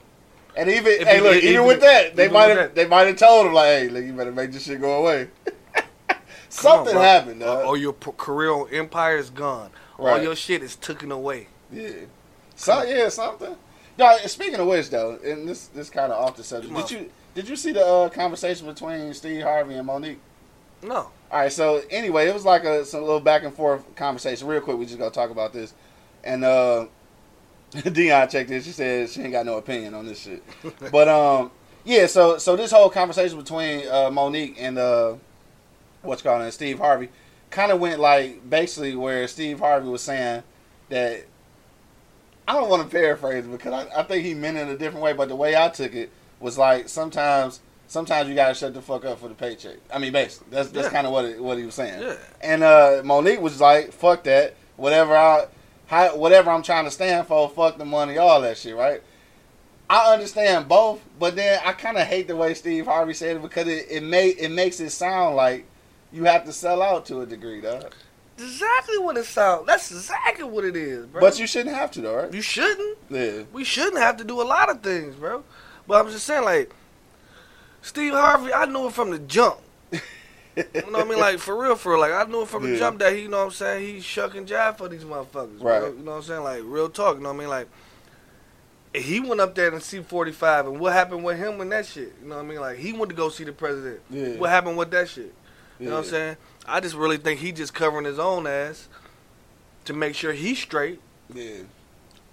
[0.57, 3.07] And even If hey, you- look, if even with that, they might have they might
[3.07, 5.27] have told him like, hey, look, you better make this shit go away.
[6.09, 6.15] On,
[6.49, 7.01] Something bro.
[7.01, 9.71] happened, Or, or your career on Empire is gone.
[9.99, 11.47] All your shit is taken away.
[11.71, 11.89] Yeah.
[12.55, 13.55] So yeah, something.
[13.97, 14.15] Yeah.
[14.27, 16.73] Speaking of which, though, and this this kind of off the subject.
[16.73, 20.19] Did you did you see the uh, conversation between Steve Harvey and Mo'Nique?
[20.81, 21.09] No.
[21.35, 21.51] All right.
[21.51, 24.47] So anyway, it was like a some little back and forth conversation.
[24.47, 25.73] Real quick, we just gonna talk about this.
[26.23, 26.85] And uh,
[27.91, 28.61] Dion checked in.
[28.61, 30.41] She said she ain't got no opinion on this shit.
[30.93, 31.51] but um,
[31.83, 32.05] yeah.
[32.05, 35.15] So so this whole conversation between uh, Mo'Nique and uh,
[36.03, 37.09] what's called it, Steve Harvey,
[37.49, 40.41] kind of went like basically where Steve Harvey was saying
[40.87, 41.25] that
[42.47, 45.11] I don't want to paraphrase because I, I think he meant it a different way,
[45.11, 49.05] but the way I took it was like sometimes sometimes you gotta shut the fuck
[49.05, 49.77] up for the paycheck.
[49.93, 50.91] I mean, basically that's that's Yeah.
[50.91, 52.01] kind of what it, what he was saying.
[52.01, 52.15] Yeah.
[52.41, 55.45] And uh, Mo'Nique was like, "Fuck that, whatever I,
[55.87, 59.01] how, whatever I'm trying to stand for, fuck the money, all that shit, right?"
[59.87, 63.41] I understand both, but then I kind of hate the way Steve Harvey said it
[63.43, 65.65] because it it made it makes it sound like
[66.11, 67.93] you have to sell out to a degree, dog.
[68.37, 69.65] Exactly what it sounds.
[69.67, 71.21] That's exactly what it is, bro.
[71.21, 72.33] But you shouldn't have to, though, right?
[72.33, 72.97] you shouldn't.
[73.09, 73.43] Yeah.
[73.53, 75.43] We shouldn't have to do a lot of things, bro.
[75.87, 76.73] But I'm just saying, like
[77.85, 79.59] Steve Harvey, I knew it from the jump.
[79.91, 80.01] You
[80.55, 81.19] know what I mean?
[81.19, 82.01] Like for real, for real.
[82.01, 84.01] Like I knew it from the jump that he, you know what I'm saying, he
[84.01, 85.61] shuck and jive for these motherfuckers.
[85.61, 85.79] Right.
[85.79, 85.89] Bro.
[85.89, 86.43] You know what I'm saying?
[86.43, 87.17] Like real talk.
[87.17, 87.49] You know what I mean?
[87.49, 87.67] Like
[88.95, 92.13] he went up there and see 45, and what happened with him and that shit?
[92.23, 92.59] You know what I mean?
[92.59, 93.99] Like he went to go see the president.
[94.09, 94.37] Yeah.
[94.37, 95.35] What happened with that shit?
[95.79, 96.37] You know what I'm saying?
[96.65, 98.89] I just really think he just covering his own ass
[99.83, 101.59] to make sure he's straight, Yeah.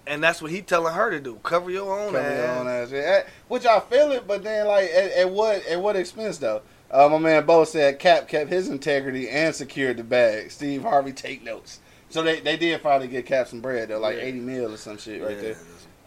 [0.05, 1.35] And that's what he telling her to do.
[1.43, 2.37] Cover your own Cover ass.
[2.37, 2.91] your own ass.
[2.91, 6.61] Eh, Which I feel it, but then like at, at what at what expense though?
[6.91, 10.51] Uh, my man Bo said Kap kept his integrity and secured the bag.
[10.51, 11.79] Steve Harvey take notes.
[12.09, 14.23] So they, they did finally get Kap some bread though, like Yeah.
[14.23, 15.41] eighty mil or some shit right Yeah.
[15.41, 15.57] there.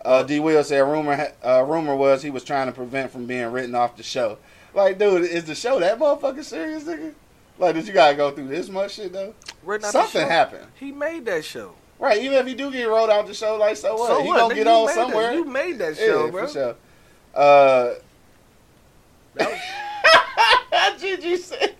[0.04, 0.38] Uh, D.
[0.38, 3.96] Will said rumor uh, rumor was he was trying to prevent from being written off
[3.96, 4.38] the show.
[4.74, 7.14] Like, dude, is the show that motherfucking serious, nigga?
[7.58, 9.34] Like, did you gotta go through this much shit though?
[9.80, 11.72] Something happened, He made that show.
[11.98, 12.22] Right?
[12.22, 14.08] Even if he do get rolled out the show, like, so what?
[14.08, 14.38] So he what?
[14.38, 15.26] gonna Nigga, get you on somewhere.
[15.30, 16.46] That, you made that yeah, show, bro.
[16.46, 16.76] for sure.
[17.34, 17.94] Uh,
[19.34, 19.60] That was-
[21.00, 21.74] Gigi said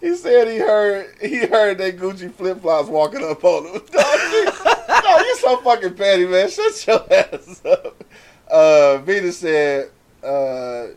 [0.00, 3.72] he said he heard he heard that Gucci flip flops walking up on him.
[3.90, 6.50] Dog, you, you so fucking petty, man.
[6.50, 8.04] Shut your ass up.
[8.46, 9.90] Uh, Vita said,
[10.22, 10.88] uh,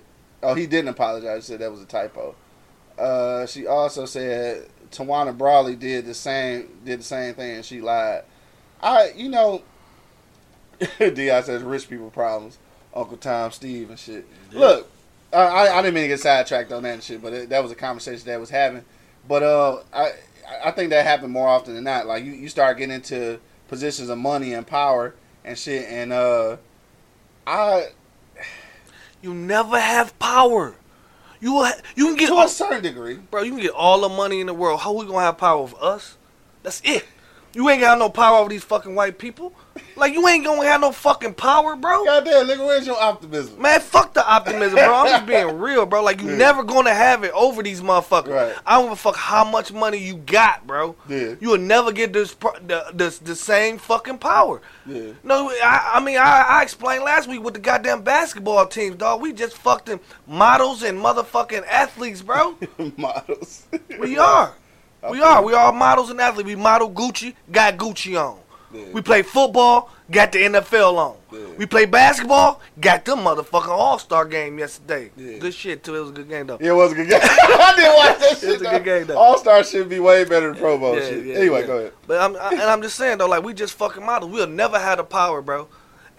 [0.44, 1.46] oh, he didn't apologize.
[1.46, 2.36] She said that was a typo.
[3.00, 7.80] Uh, she also said Tawana Brawley did the same did the same thing and she
[7.82, 8.24] lied.
[8.82, 9.64] I you know
[11.00, 12.58] Di says rich people problems.
[12.94, 14.26] Uncle Tom, Steve, and shit.
[14.52, 14.60] Yeah.
[14.60, 14.92] Look,
[15.34, 17.62] I, I I didn't mean to get sidetracked on that and shit, but it, that
[17.62, 18.84] was a conversation that was having.
[19.28, 20.12] But uh, I
[20.64, 22.08] I think that happened more often than not.
[22.08, 25.14] Like you, you start getting into positions of money and power
[25.44, 26.58] and shit, and uh,
[27.46, 27.90] I
[29.22, 30.76] You never have power.
[31.40, 33.16] You will ha- you can get to all, a certain degree.
[33.16, 33.44] bro.
[33.44, 34.80] You can get all the money in the world.
[34.80, 36.18] How we gonna have power over us?
[36.64, 37.06] That's it.
[37.58, 39.52] You ain't got no power over these fucking white people.
[39.96, 42.06] Like you ain't gonna have no fucking power, bro.
[42.06, 43.60] Goddamn, nigga, where's your optimism?
[43.60, 44.94] Man, fuck the optimism, bro.
[44.94, 46.04] I'm just being real, bro.
[46.04, 46.38] Like you Yeah.
[46.38, 48.28] never gonna have it over these motherfuckers.
[48.28, 48.54] Right.
[48.64, 50.96] I don't give a fuck how much money you got, bro.
[51.10, 51.34] Yeah.
[51.40, 54.62] You will never get this the, the the same fucking power.
[54.86, 55.14] Yeah.
[55.24, 59.20] No, I, I mean I, I explained last week with the goddamn basketball teams, dog.
[59.20, 62.56] We just fucked fucking models and motherfucking athletes, bro.
[62.98, 63.66] Models.
[64.00, 64.54] We are.
[65.12, 65.44] We are.
[65.44, 66.48] We are models and athletes.
[66.48, 68.40] We model Gucci, got Gucci on.
[68.74, 68.86] Yeah.
[68.92, 71.16] We play football, got the NFL on.
[71.32, 71.46] Yeah.
[71.58, 75.12] We play basketball, got the motherfucking All Star game yesterday.
[75.16, 75.38] Yeah.
[75.38, 75.96] Good shit too.
[75.96, 76.58] It was a good game though.
[76.60, 77.20] Yeah, it was a good game.
[77.24, 78.50] I didn't watch that shit.
[78.50, 79.18] It was a good game, though.
[79.18, 81.38] All Star should be way better than Pro Bowl shit.
[81.38, 81.94] anyway, go ahead.
[82.08, 84.32] But I'm I, and I'm just saying though, like we just fucking models.
[84.32, 85.70] We'll never have the power, bro,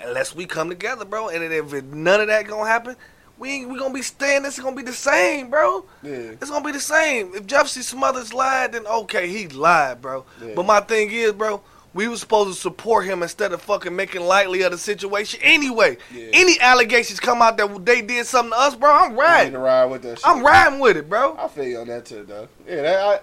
[0.01, 1.29] unless we come together, bro.
[1.29, 2.97] And if none of that gonna happen,
[3.39, 4.43] we ain't, we gonna be staying.
[4.43, 5.85] This is gonna be the same, bro.
[6.03, 6.13] Yeah.
[6.41, 7.35] It's gonna be the same.
[7.35, 10.25] If Jefferson Smothers lied, then okay, he lied, bro.
[10.43, 10.55] Yeah.
[10.57, 11.61] But my thing is, bro,
[11.95, 15.41] we was supposed to support him instead of fucking making lightly of the situation.
[15.43, 16.29] Anyway, Yeah.
[16.33, 19.55] any allegations come out that they did something to us, bro, I'm riding.
[19.55, 20.27] ride with that shit.
[20.27, 21.37] I'm riding with it, bro.
[21.39, 22.49] I feel you on that too, though.
[22.67, 23.15] Yeah, that, I,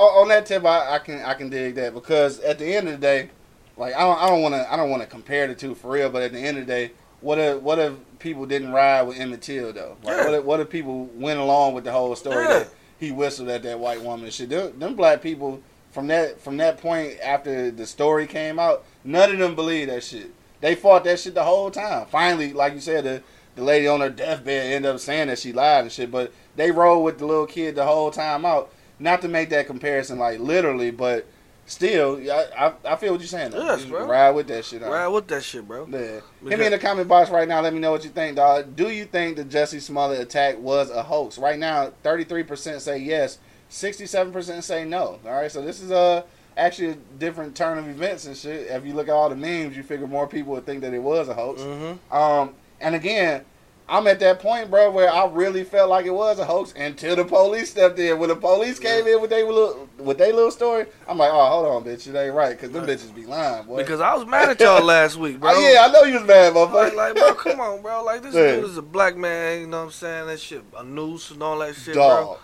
[0.00, 2.88] on on that tip, I, I can I can dig that because at the end
[2.88, 3.30] of the day,
[3.76, 5.90] like I don't I don't want to I don't want to compare the two for
[5.92, 7.92] real, but at the end of the day, what if what if
[8.24, 9.96] people didn't ride with Emmett Till though?
[10.02, 10.24] Like, Yeah.
[10.24, 12.58] what if what if people went along with the whole story Yeah.
[12.60, 14.48] that he whistled at that white woman and shit?
[14.48, 15.60] Them, them black people
[15.92, 20.02] from that from that point after the story came out, none of them believed that
[20.02, 20.30] shit.
[20.60, 22.06] They fought that shit the whole time.
[22.10, 23.22] Finally, like you said, the
[23.54, 26.72] the lady on her deathbed ended up saying that she lied and shit, but they
[26.72, 28.72] rolled with the little kid the whole time out.
[28.98, 31.26] Not to make that comparison like literally, but
[31.66, 33.52] still, I I, I feel what you're saying.
[33.52, 33.64] Though.
[33.64, 34.06] Yes, bro.
[34.06, 34.82] Ride with that shit.
[34.82, 35.86] Ride with that shit, bro.
[35.86, 36.20] Yeah.
[36.48, 37.60] Hit me in the comment box right now.
[37.60, 38.76] Let me know what you think, dog.
[38.76, 41.38] Do you think the Jesse Smollett attack was a hoax?
[41.38, 43.38] Right now, 33% say yes,
[43.70, 45.18] 67% say no.
[45.24, 46.24] All right, so this is a
[46.56, 48.68] actually a different turn of events and shit.
[48.68, 51.02] If you look at all the memes, you figure more people would think that it
[51.02, 51.60] was a hoax.
[51.60, 52.14] Mm-hmm.
[52.14, 53.44] Um, and again,
[53.86, 57.16] I'm at that point, bro, where I really felt like it was a hoax until
[57.16, 58.18] the police stepped in.
[58.18, 61.46] When the police came in with their little with their little story, I'm like, oh,
[61.46, 63.76] hold on, bitch, it ain't right, because them bitches be lying, boy.
[63.76, 65.50] Because I was mad at y'all last week, bro.
[65.54, 66.94] Oh, yeah, I know you was mad, motherfucker.
[66.94, 68.02] Like, like, bro, come on, bro.
[68.04, 68.56] Like, this Yeah.
[68.56, 70.26] dude is a black man, you know what I'm saying?
[70.28, 72.24] That shit, a noose and all that shit, Dog.
[72.26, 72.38] bro.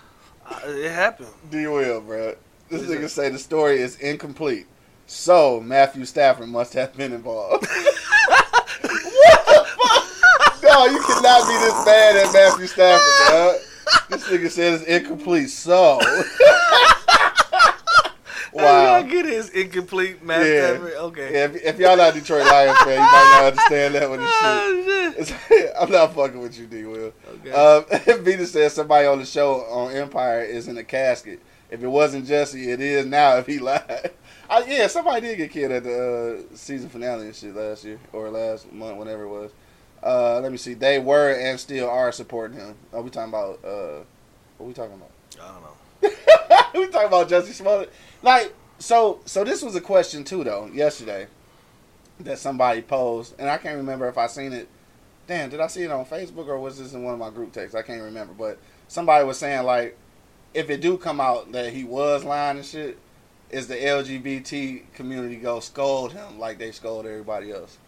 [0.47, 1.29] I, it happened.
[1.51, 2.35] D will, bro.
[2.69, 4.67] This nigga say the story is incomplete.
[5.07, 7.67] So Matthew Stafford must have been involved.
[8.83, 10.00] what the fuck?
[10.71, 13.57] No, you cannot be this bad at Matthew Stafford, dog.
[14.09, 15.51] This nigga said it's incomplete.
[15.51, 16.01] So
[18.53, 18.95] Wow.
[18.95, 19.33] I get it.
[19.33, 20.45] It's incomplete, man.
[20.45, 20.89] Yeah.
[21.03, 21.33] Okay.
[21.33, 24.29] Yeah, if, if y'all not Detroit Lions fan, you might not understand that one and
[24.29, 25.39] shit.
[25.41, 25.73] Oh, shit.
[25.81, 26.85] I'm not fucking with you, D.
[26.85, 27.13] Will.
[27.29, 27.53] Okay.
[27.53, 27.85] Um,
[28.25, 31.41] Vita says somebody on the show on Empire is in a casket.
[31.71, 33.37] If it wasn't Jesse, it is now.
[33.37, 34.11] If he lied,
[34.49, 38.01] I, yeah, somebody did get killed at the uh, season finale and shit last year
[38.13, 39.53] or last month, whenever it was.
[40.03, 40.75] Uh, let me see.
[40.75, 42.75] They were and still are supporting him.
[42.93, 43.65] Are we talking about?
[43.65, 44.05] Uh,
[44.57, 45.11] what we talking about?
[45.41, 46.71] I don't know.
[46.81, 47.93] we talking about Jesse Smollett.
[48.23, 50.67] Like, so, so this was a question too, though.
[50.73, 51.27] Yesterday,
[52.21, 54.69] that somebody posed, and I can't remember if I seen it.
[55.27, 57.53] Damn, did I see it on Facebook or was this in one of my group
[57.53, 57.77] texts?
[57.77, 58.33] I can't remember.
[58.37, 58.59] But
[58.89, 59.97] somebody was saying like,
[60.55, 62.99] if it do come out that he was lying and shit,
[63.51, 67.79] is the LGBT community go scold him like they scold everybody else?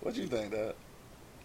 [0.00, 0.74] What you think, that?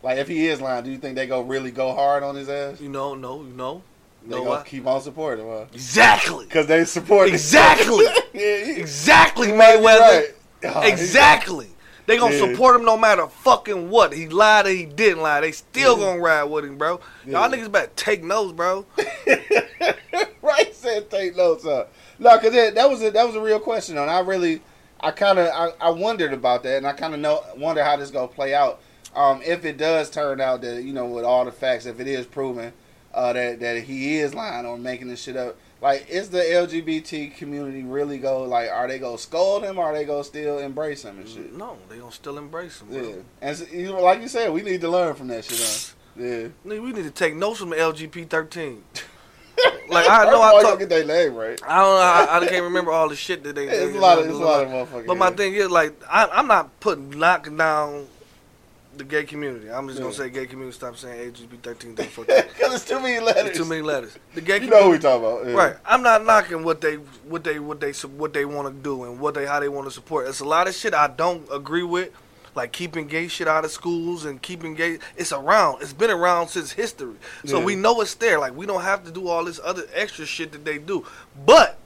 [0.03, 2.49] Like, if he is lying, do you think they go really go hard on his
[2.49, 2.79] ass?
[2.79, 3.81] You know, no, you know.
[4.23, 4.65] They know go what?
[4.65, 5.65] keep on supporting him, huh?
[5.73, 6.45] Exactly.
[6.45, 8.05] Because they support Exactly.
[8.33, 9.99] yeah, he- Exactly, he might be Mayweather.
[9.99, 10.25] right.
[10.65, 11.67] Oh, Exactly.
[12.07, 12.51] They gonna Yeah.
[12.51, 14.13] support him no matter fucking what.
[14.13, 15.41] He lied or he didn't lie.
[15.41, 16.05] They still Yeah.
[16.05, 16.99] gonna ride with him, bro.
[17.25, 17.39] Yeah.
[17.41, 18.85] Y'all niggas better take notes, bro.
[20.41, 21.91] right said take notes up.
[22.19, 24.61] No, because that, that was a that was a real question, and I really,
[24.99, 27.95] I kind of I, I wondered about that, and I kind of know wonder how
[27.97, 28.79] this gonna play out.
[29.17, 32.07] Um, if it does turn out that you know with all the facts, if it
[32.07, 32.71] is proven
[33.15, 37.35] uh, that that he is lying or making this shit up, like is the LGBT
[37.35, 41.03] community really go like are they gonna scold him or are they gonna still embrace
[41.03, 41.51] him and shit?
[41.51, 43.09] No, they gonna still embrace him, bro.
[43.09, 45.59] Yeah, and so, you know, like you said, we need to learn from that shit.
[45.59, 46.23] Huh?
[46.23, 46.47] Yeah.
[46.63, 48.83] We need to take notes from the LGP thirteen.
[49.89, 50.79] Like I know I talk.
[50.79, 51.59] get their name right.
[51.65, 52.31] I don't know.
[52.33, 53.67] I, I can't remember all the shit that they.
[53.69, 55.07] It's a lot of it's a lot of motherfuckers.
[55.07, 58.07] But my thing is, like, I, I'm not putting knocking down
[58.97, 59.69] the gay community.
[59.71, 60.75] I'm just gonna say gay community.
[60.75, 62.25] Stop saying 13, 14.
[62.47, 63.45] because it's too many letters.
[63.49, 64.17] It's too many letters.
[64.33, 65.45] The gay You know who we talking about?
[65.47, 65.53] yeah.
[65.53, 65.75] Right.
[65.85, 69.19] I'm not knocking what they what they what they what they want to do and
[69.19, 70.27] what they how they want to support.
[70.27, 72.11] It's a lot of shit I don't agree with,
[72.55, 74.99] like keeping gay shit out of schools and keeping gay.
[75.15, 75.81] It's around.
[75.81, 77.65] It's been around since history, so Yeah.
[77.65, 78.39] we know it's there.
[78.39, 81.05] Like we don't have to do all this other extra shit that they do,
[81.45, 81.77] but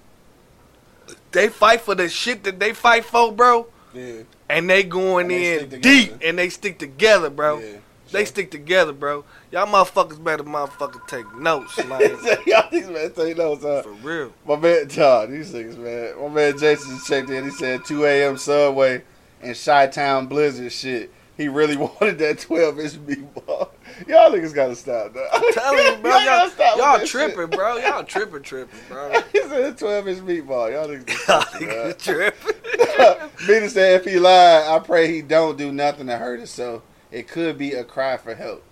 [1.31, 3.67] they fight for the shit that they fight for, bro.
[3.93, 4.23] Yeah.
[4.49, 7.59] And they going And they in deep and they stick together, bro.
[7.59, 7.77] Yeah.
[8.11, 9.23] They stick together, bro.
[9.51, 12.11] Y'all motherfuckers better motherfucker take notes, like
[12.45, 13.83] Y'all these man take notes, huh?
[13.83, 14.33] for real.
[14.45, 16.13] My man, Todd, these things, man.
[16.21, 17.45] My man Jason just checked in.
[17.45, 18.37] He said 2 a.m.
[18.37, 19.03] Subway
[19.41, 21.11] and Chi Town Blizzard shit.
[21.41, 23.69] He really wanted that 12 inch meatball.
[24.07, 25.27] Y'all niggas gotta stop, though.
[25.33, 26.11] I'm telling you, bro.
[26.17, 27.77] Y'all Y'all, stop y'all tripping, bro.
[27.77, 29.11] Y'all tripping, tripping, bro.
[29.11, 29.25] shit.
[29.31, 30.71] He said 12 inch meatball.
[30.71, 31.27] Y'all niggas.
[31.27, 33.29] Y'all niggas tripping.
[33.39, 36.51] Peter said if he lied, I pray he don't do nothing to hurt us.
[36.51, 38.63] So It could be a cry for help.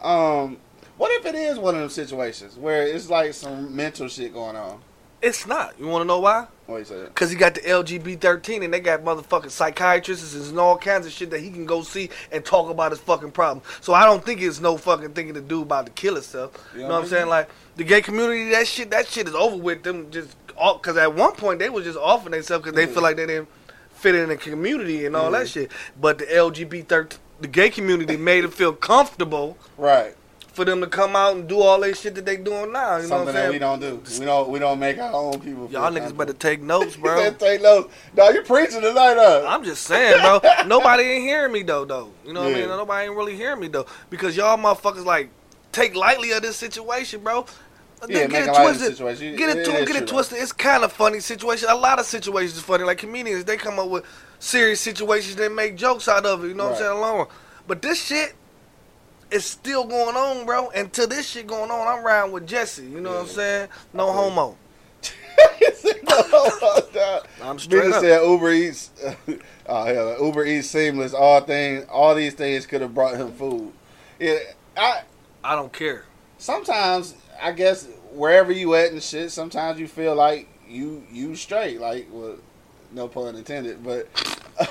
[0.00, 0.58] Um,
[0.96, 4.54] what if it is one of them situations where it's like some mental shit going
[4.54, 4.80] on?
[5.20, 5.74] It's not.
[5.80, 6.46] You want to know why?
[6.66, 7.04] What you say?
[7.04, 11.12] Because he got the LGB 13 and they got motherfucking psychiatrists and all kinds of
[11.12, 13.62] shit that he can go see and talk about his fucking problem.
[13.82, 16.52] So I don't think it's no fucking thing to do about the killer stuff.
[16.74, 17.28] You know what I'm saying?
[17.28, 21.14] Like, the gay community, that shit, that shit is over with them just, because at
[21.14, 23.48] one point they was just offing themselves because they feel like they didn't
[23.92, 25.70] fit in the community and all that shit.
[26.00, 30.14] But the LGBT 13, the gay community made it feel comfortable Right.
[30.54, 32.96] For them to come out and do all that shit that they doing now.
[32.96, 33.52] You know Something what I'm that saying?
[33.52, 34.02] we don't do.
[34.20, 34.48] We don't.
[34.50, 35.68] We don't make our own people.
[35.70, 36.16] Y'all niggas comfortable.
[36.26, 37.18] better take notes, bro.
[37.18, 37.92] said take notes.
[38.16, 39.44] No, you preaching tonight, huh?
[39.48, 40.40] I'm just saying, bro.
[40.66, 42.10] Nobody ain't hearing me though, though.
[42.24, 42.68] You know what I mean?
[42.68, 45.28] Nobody ain't really hearing me though, because y'all motherfuckers like
[45.72, 47.46] take lightly of this situation, bro.
[48.08, 48.90] Yeah, make get a it of the twisted.
[48.96, 49.36] situation.
[49.36, 50.38] Get it, It twi- is get it true, twisted.
[50.38, 51.68] It's kind of funny situation.
[51.70, 52.84] A lot of situations is funny.
[52.84, 54.04] Like comedians, they come up with
[54.38, 55.36] serious situations.
[55.36, 56.48] They make jokes out of it.
[56.48, 56.90] You know what I'm saying?
[56.92, 57.26] Along,
[57.66, 58.34] but this shit
[59.30, 60.70] is still going on, bro.
[60.70, 62.84] And to this shit going on, I'm riding with Jesse.
[62.84, 63.68] You know what I'm saying?
[63.92, 64.12] No you.
[64.12, 64.56] homo.
[66.94, 67.20] No.
[67.42, 68.00] I'm straight Peter up.
[68.00, 68.90] said Uber Eats.
[69.66, 71.12] oh hell, Uber Eats seamless.
[71.12, 73.72] All thing, all these things could have brought him food.
[74.20, 74.38] Yeah,
[74.76, 75.02] I
[75.42, 76.04] I don't care.
[76.38, 81.80] sometimes I guess wherever you at and shit, sometimes you feel like you you straight,
[81.80, 82.36] like well,
[82.92, 84.08] no pun intended, but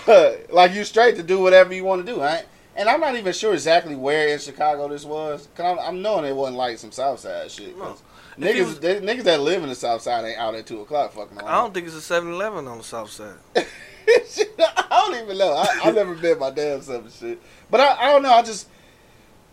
[0.49, 2.45] like you straight to do whatever you want to do, right?
[2.75, 6.25] And I'm not even sure exactly where in Chicago this was, cause I'm, I'm knowing
[6.25, 7.77] it wasn't like some South Side shit.
[7.77, 8.01] 'cause
[8.37, 8.47] No.
[8.47, 11.13] Niggas, was- they, niggas that live in the South Side ain't out at two o'clock
[11.13, 11.37] fucking.
[11.39, 13.35] I don't think it's a 7-Eleven on the south side.
[13.55, 15.53] I don't even know.
[15.53, 17.41] I, I've never been my damn self and shit.
[17.69, 18.33] But I, I don't know.
[18.33, 18.67] I just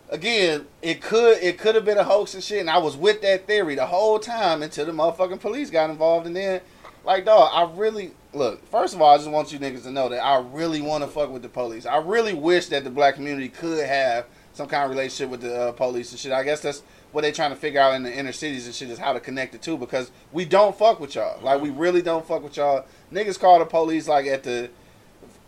[0.09, 3.21] again, it could it could have been a hoax and shit, and I was with
[3.21, 6.61] that theory the whole time until the motherfucking police got involved, and then
[7.05, 8.65] like dog, I really look.
[8.67, 11.09] First of all, I just want you niggas to know that I really want to
[11.09, 11.85] fuck with the police.
[11.85, 15.69] I really wish that the black community could have some kind of relationship with the
[15.69, 16.31] uh, police and shit.
[16.31, 18.89] I guess that's what they're trying to figure out in the inner cities and shit
[18.89, 21.41] is how to connect the two because we don't fuck with y'all.
[21.41, 22.85] Like we really don't fuck with y'all.
[23.11, 24.69] Niggas call the police like at the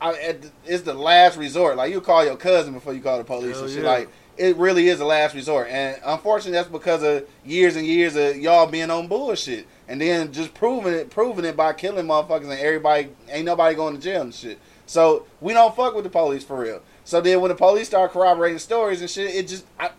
[0.01, 1.77] I, at the, it's the last resort.
[1.77, 3.83] Like you call your cousin before you call the police Hell and shit.
[3.83, 3.89] yeah.
[3.89, 5.67] Like it really is the last resort.
[5.69, 10.31] And unfortunately, that's because of years and years of y'all being on bullshit, and then
[10.31, 14.21] just proving it, proving it by killing motherfuckers and everybody ain't nobody going to jail
[14.21, 14.59] and shit.
[14.85, 16.81] So we don't fuck with the police for real.
[17.05, 19.91] So then when the police start corroborating stories and shit, it just I,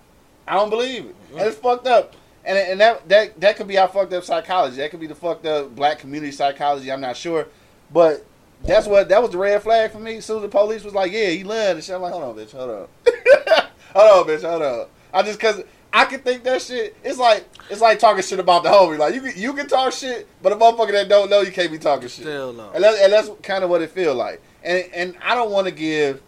[0.47, 2.15] I don't believe it, and it's fucked up.
[2.45, 4.77] And and that that that could be our fucked up psychology.
[4.77, 6.93] That could be the fucked up black community psychology.
[6.93, 7.47] I'm not sure,
[7.93, 8.25] but
[8.65, 10.17] that's what that was the red flag for me.
[10.17, 12.25] As soon as the police was like, "Yeah, he lied," and shit, I'm like, "Hold
[12.25, 12.89] on, bitch, hold on,
[13.95, 15.63] hold on, bitch, hold on." I just cause
[15.97, 16.97] I can think that shit.
[17.05, 18.99] It's like it's like talking shit about the homie.
[18.99, 21.71] Like you can you can talk shit, but a motherfucker that don't know you can't
[21.71, 22.25] be talking shit.
[22.25, 22.69] Still no.
[22.73, 24.43] And, that, and that's kind of what it feel like.
[24.65, 26.21] And and I don't want to give,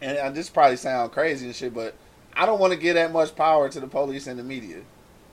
[0.00, 1.94] and I, this probably sound crazy and shit, but
[2.34, 4.78] I don't want to give that much power to the police and the media.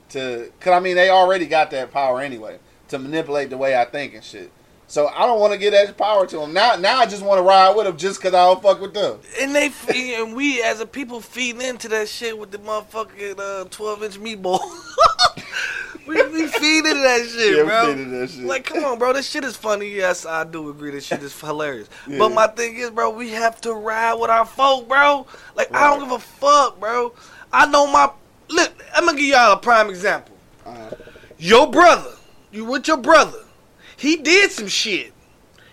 [0.10, 2.60] To, cause I mean they already got that power anyway
[2.90, 4.52] to manipulate the way I think and shit.
[4.90, 6.52] So I don't want to give that power to them.
[6.52, 8.94] Now now I just want to ride with them just cause I don't fuck with
[8.96, 9.20] them.
[9.40, 9.72] And they
[10.16, 14.20] and we as a people feed into that shit with the motherfucking uh, twelve inch
[14.20, 14.60] meatball.
[16.08, 17.86] we we feed into that shit, Yeah, we bro.
[17.94, 18.44] feed into that shit.
[18.46, 19.14] Like, come on, bro.
[19.14, 19.90] This shit is funny.
[19.90, 20.92] Yes, I do agree.
[20.92, 21.88] This shit is hilarious.
[22.08, 22.18] Yeah.
[22.18, 25.28] But my thing is, bro, we have to ride with our folk, bro.
[25.56, 27.14] Like, I don't give a fuck, bro.
[27.54, 28.12] I know my.
[28.50, 30.36] Look, I'm gonna give y'all a prime example.
[30.66, 30.90] Uh,
[31.38, 32.14] Your brother,
[32.52, 33.38] you with your brother,
[34.00, 35.14] he did some shit.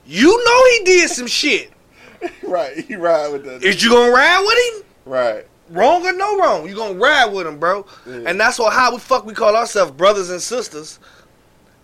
[0.05, 1.73] You know he did some shit.
[2.43, 3.63] right, he ride with that.
[3.63, 4.89] Is you gonna ride with him?
[5.13, 5.47] right.
[5.71, 7.87] wrong or no wrong, you gonna ride with him, bro.
[8.07, 8.23] Yeah.
[8.27, 10.99] And that's what how we fuck we call ourselves brothers and sisters.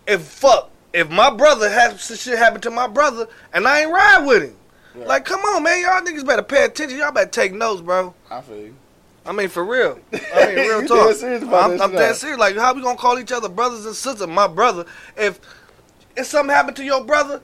[0.07, 4.25] If fuck, if my brother has shit happen to my brother and I ain't ride
[4.27, 4.57] with him,
[4.97, 5.07] Yeah.
[5.07, 6.99] like come on, man, y'all niggas better pay attention.
[6.99, 8.15] Y'all better take notes, bro.
[8.31, 8.75] I feel you.
[9.25, 10.01] I mean, for real.
[10.35, 11.09] I mean, real talk.
[11.09, 12.39] dead serious about I'm, I'm dead serious.
[12.39, 14.27] Like, how we gonna call each other brothers and sisters?
[14.27, 14.85] My brother.
[15.17, 15.41] If
[16.17, 17.41] if something happened to your brother,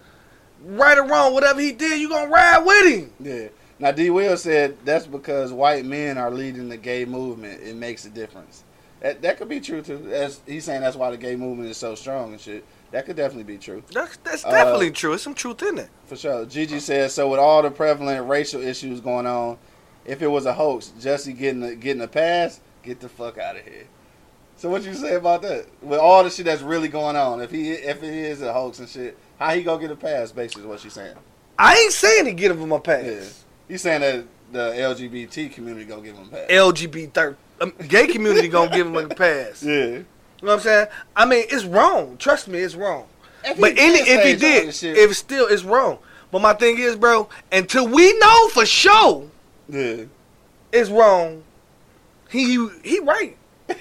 [0.65, 3.13] right or wrong, whatever he did, you gonna ride with him.
[3.21, 3.49] Yeah.
[3.79, 4.11] Now D.
[4.11, 7.63] Will said that's because white men are leading the gay movement.
[7.63, 8.65] It makes a difference.
[9.01, 9.99] That that could be true too.
[9.99, 12.65] That's, he's saying that's why the gay movement is so strong and shit.
[12.91, 13.83] That could definitely be true.
[13.93, 15.11] That's that's Uh, definitely true.
[15.11, 15.91] There's some truth in it.
[16.07, 16.45] For sure.
[16.47, 17.29] Gigi says so.
[17.29, 19.59] With all the prevalent racial issues going on,
[20.05, 23.57] if it was a hoax, Jesse getting a, getting a pass, get the fuck out
[23.57, 23.87] of here.
[24.59, 25.67] So what you say about that?
[25.81, 28.81] With all the shit that's really going on, if he if it is a hoax
[28.81, 30.33] and shit, how he gonna get a pass?
[30.33, 31.15] Basically, is what she's saying.
[31.57, 33.05] I ain't saying to give him a pass.
[33.05, 33.23] Yeah.
[33.69, 36.51] He's saying that the LGBT community gonna give him a pass.
[36.51, 39.63] LGBT um, gay community gonna give him a pass.
[39.63, 39.73] Yeah.
[39.73, 40.05] You know
[40.41, 40.87] what I'm saying?
[41.15, 42.17] I mean, it's wrong.
[42.17, 43.07] Trust me, it's wrong.
[43.45, 45.99] If But any, if he say some of did, if still it's wrong.
[46.33, 49.31] But my thing is, bro, until we know for sure
[49.69, 50.05] yeah.
[50.73, 51.45] it's wrong,
[52.29, 53.37] he he right.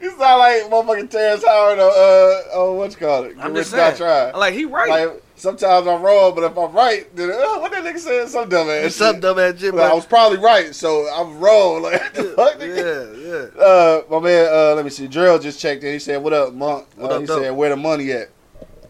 [0.00, 3.36] You sound like motherfucking Terrence Howard or uh oh what you call it?
[3.40, 4.34] I'm just or saying.
[4.34, 4.90] Like he right.
[5.08, 8.48] Like sometimes I'm wrong, but if I'm right, then uh, what that nigga said some
[8.48, 8.86] dumb ass.
[8.86, 11.82] It's some dumb ass shit, But I was probably right, so I'm wrong.
[11.86, 13.54] Like what the fuck, nigga?
[13.56, 13.64] yeah, yeah.
[13.64, 15.06] Uh, my man, uh, let me see.
[15.06, 15.92] Drill just checked in.
[15.94, 18.28] He said, "What up, Monk?" What uh, up, he said, "Where the money at?"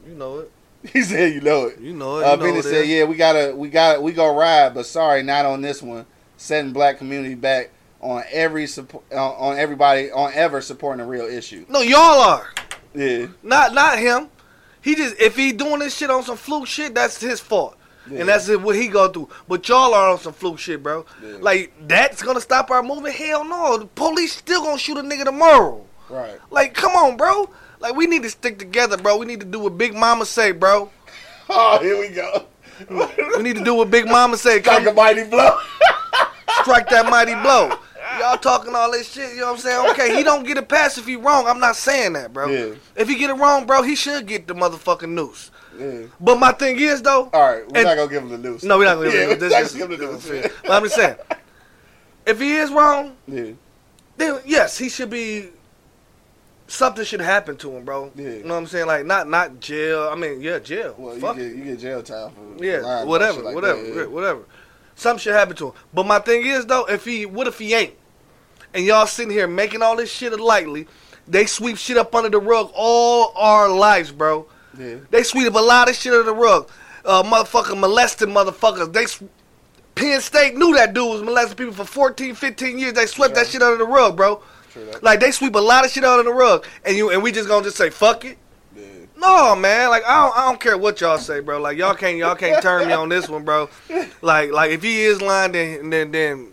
[0.08, 0.50] You know it.
[0.92, 2.22] He said, "You know it." You know it.
[2.40, 2.88] You Uh, it said, is.
[2.88, 6.06] "Yeah, we gotta, we gotta, we go ride, but sorry, not on this one.
[6.36, 7.70] Setting black community back
[8.00, 12.50] on every support, on, on everybody, on ever supporting a real issue." No, y'all are.
[12.94, 14.28] Yeah, Not not him.
[14.80, 17.76] He just if he doing this shit on some fluke shit, that's his fault.
[18.10, 18.20] Yeah.
[18.20, 19.28] And that's what he go through.
[19.48, 21.04] But y'all are on some fluke shit, bro.
[21.22, 21.38] Yeah.
[21.40, 23.16] Like that's gonna stop our movement?
[23.16, 23.78] Hell no.
[23.78, 25.84] The police still gonna shoot a nigga tomorrow.
[26.08, 26.38] right.
[26.50, 27.50] Like, come on, bro.
[27.80, 29.16] Like we need to stick together, bro.
[29.18, 30.90] We need to do what Big Mama say, bro.
[31.48, 32.46] Oh, here we go.
[33.36, 34.60] We need to do what Big Mama say.
[34.60, 35.56] Come a mighty blow.
[36.62, 37.78] strike that mighty blow.
[38.18, 39.90] Y'all talking all this shit, you know what I'm saying?
[39.90, 41.46] Okay, he don't get a pass if he wrong.
[41.46, 42.48] I'm not saying that, bro.
[42.48, 42.74] Yeah.
[42.96, 45.50] If he get it wrong, bro, he should get the motherfucking noose.
[45.78, 46.02] yeah.
[46.20, 48.62] But my thing is though, All right, we're And- not gonna give him the noose.
[48.62, 49.72] no, we're not gonna Yeah, do we're this.
[49.74, 50.50] not give him the noose.
[50.62, 51.16] But I'm just saying,
[52.26, 53.52] if he is wrong, Yeah,
[54.16, 55.50] then yes, he should be.
[56.68, 58.10] Something should happen to him, bro.
[58.16, 58.28] Yeah.
[58.28, 58.86] You know what I'm saying?
[58.86, 60.08] Like not not jail.
[60.10, 60.96] I mean, yeah, jail.
[60.98, 64.06] well, you get you get jail time for Yeah, whatever, like whatever, that, yeah.
[64.06, 64.40] whatever.
[64.96, 65.72] Something should happen to him.
[65.94, 67.94] But my thing is though, if he, what if he ain't?
[68.76, 70.86] And y'all sitting here making all this shit lightly,
[71.26, 74.46] they sweep shit up under the rug all our lives, bro.
[74.78, 74.96] Yeah.
[75.10, 76.70] They sweep up a lot of shit under the rug.
[77.02, 78.92] Uh, motherfucker molesting motherfuckers.
[78.92, 79.22] They, s-
[79.94, 82.92] Penn State knew that dude was molesting people for 14, 15 years.
[82.92, 84.42] They swept that shit under the rug, bro.
[84.70, 85.02] True that.
[85.02, 87.48] Like they sweep a lot of shit under the rug, and you and we just
[87.48, 88.36] gonna just say fuck it.
[88.76, 88.82] Yeah.
[89.16, 89.88] No, man.
[89.88, 91.58] Like I don't, I don't care what y'all say, bro.
[91.62, 93.70] Like y'all can't, y'all can't turn me on this one, bro.
[94.20, 96.48] Like, like if he is lying, then, then, then,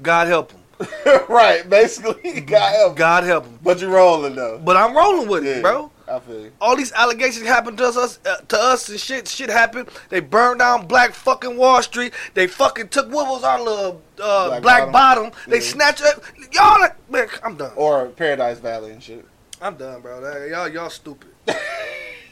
[0.00, 0.57] God help him.
[1.28, 2.96] right, basically, God help.
[2.96, 3.58] God help him.
[3.62, 4.60] But you're rolling though.
[4.62, 5.90] But I'm rolling with Yeah, it, bro.
[6.06, 6.52] I feel you.
[6.60, 9.88] All these allegations happened to us, uh, to us, and shit, shit happened.
[10.08, 12.14] They burned down Black fucking Wall Street.
[12.34, 15.24] They fucking took what was our little uh, Black Black, Bottom.
[15.30, 15.40] Bottom.
[15.48, 15.62] They Yeah.
[15.62, 16.18] snatched it.
[16.52, 17.72] Y'all, like- man, I'm done.
[17.76, 19.26] Or Paradise Valley and shit.
[19.60, 20.20] I'm done, bro.
[20.46, 21.28] Y'all, y'all stupid.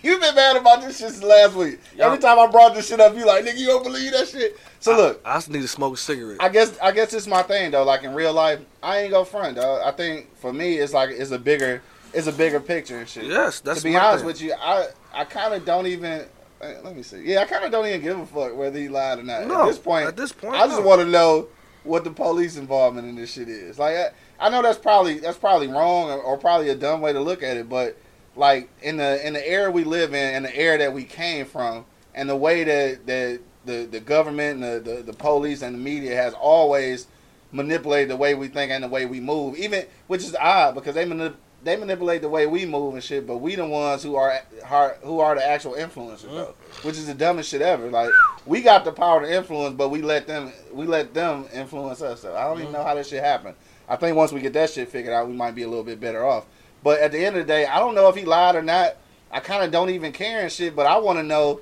[0.02, 1.80] You've been mad about this shit since last week.
[1.98, 4.56] Every time I brought this shit up, you like, nigga, you don't believe that shit.
[4.78, 6.36] So look, I just need to smoke a cigarette.
[6.40, 7.82] I guess I guess it's my thing though.
[7.84, 9.82] Like in real life, I ain't go front, dog.
[9.84, 11.82] I think for me, it's like it's a bigger,
[12.12, 13.24] it's a bigger picture and shit.
[13.24, 14.26] yes, that's to be honest thing.
[14.26, 16.24] with you, I I kind of don't even.
[16.60, 17.22] uh, Let me see.
[17.24, 19.46] Yeah, I kind of don't even give a fuck whether he lied or not.
[19.48, 20.86] No, at this point, at this point, I just no.
[20.86, 21.48] want to know
[21.82, 23.78] what the police involvement in this shit is.
[23.78, 27.12] Like, I, I know that's probably that's probably wrong or, or probably a dumb way
[27.12, 27.96] to look at it, but
[28.36, 31.46] like in the in the era we live in and the era that we came
[31.46, 31.84] from,
[32.14, 35.78] and the way that that the the government and the, the the police and the
[35.78, 37.06] media has always
[37.52, 40.94] manipulated the way we think and the way we move, even which is odd because
[40.94, 44.16] they manip- they manipulate the way we move and shit, but we the ones who
[44.16, 46.84] are are- who are the actual influencers though, mm.
[46.84, 47.90] which is the dumbest shit ever.
[47.90, 48.10] Like
[48.44, 52.22] we got the power to influence, but we let them we let them influence us.
[52.22, 52.74] So I don't even mm.
[52.74, 53.56] know how that shit happened.
[53.88, 56.00] I think once we get that shit figured out, we might be a little bit
[56.00, 56.46] better off.
[56.82, 58.96] But at the end of the day, I don't know if he lied or not.
[59.30, 61.60] I kind of don't even care and shit, but I want to know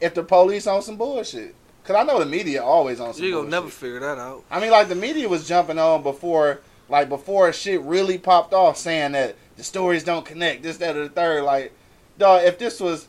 [0.00, 1.54] if the police on some bullshit.
[1.84, 4.42] Cause I know the media always on some You gonna never figure that out.
[4.50, 8.78] I mean, like the media was jumping on before, like before shit really popped off,
[8.78, 11.44] saying that the stories don't connect, this, that, or the third.
[11.44, 11.72] Like,
[12.18, 13.06] dog, if this was,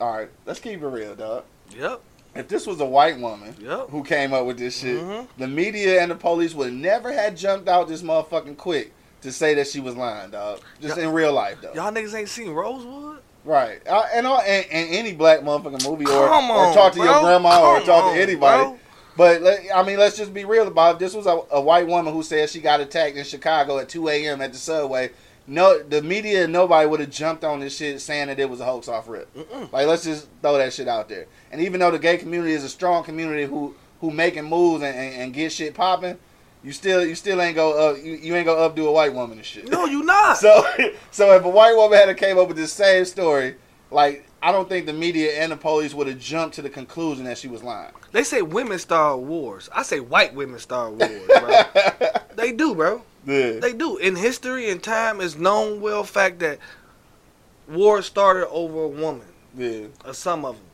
[0.00, 1.44] all right, let's keep it real, dog.
[1.76, 2.00] Yep.
[2.34, 3.88] if this was a white woman Yep.
[3.90, 5.26] who came up with this shit, Mhm.
[5.38, 8.92] the media and the police would never had jumped out this motherfucking quick
[9.22, 10.60] to say that she was lying, dog.
[10.80, 11.72] Just in real life, though.
[11.74, 13.18] Y'all niggas ain't seen Rosewood?
[13.44, 13.80] Right.
[13.86, 17.12] Uh, and, all, and and any black motherfucking movie, or, Come or talk to your
[17.12, 17.22] bro.
[17.22, 18.62] grandma, or talk on, to anybody.
[18.64, 18.78] bro.
[19.16, 20.98] But let- I mean, let's just be real about it.
[20.98, 24.08] This was a, a white woman who said she got attacked in Chicago at 2
[24.08, 24.40] a.m.
[24.40, 25.10] at the subway.
[25.46, 28.60] No, the media and nobody would have jumped on this shit saying that it was
[28.60, 29.32] a hoax off rip.
[29.34, 29.72] Mm-mm.
[29.72, 31.26] Like, let's just throw that shit out there.
[31.50, 34.94] And even though the gay community is a strong community who who making moves and,
[34.96, 36.18] and, and get shit popping,
[36.62, 39.14] you still you still ain't go up you, you ain't go up do a white
[39.14, 39.68] woman and shit.
[39.68, 40.38] No, you not.
[40.38, 40.64] So
[41.10, 43.56] so if a white woman had came up with this same story,
[43.90, 47.24] like I don't think the media and the police would have jumped to the conclusion
[47.24, 47.92] that she was lying.
[48.12, 49.68] They say women start wars.
[49.74, 51.60] I say white women start wars, bro.
[52.36, 53.02] they do, bro.
[53.26, 53.58] Yeah.
[53.58, 53.96] They do.
[53.96, 56.58] In history and time, it's known well fact that
[57.68, 59.86] wars started over a woman, yeah.
[60.04, 60.64] or some of them.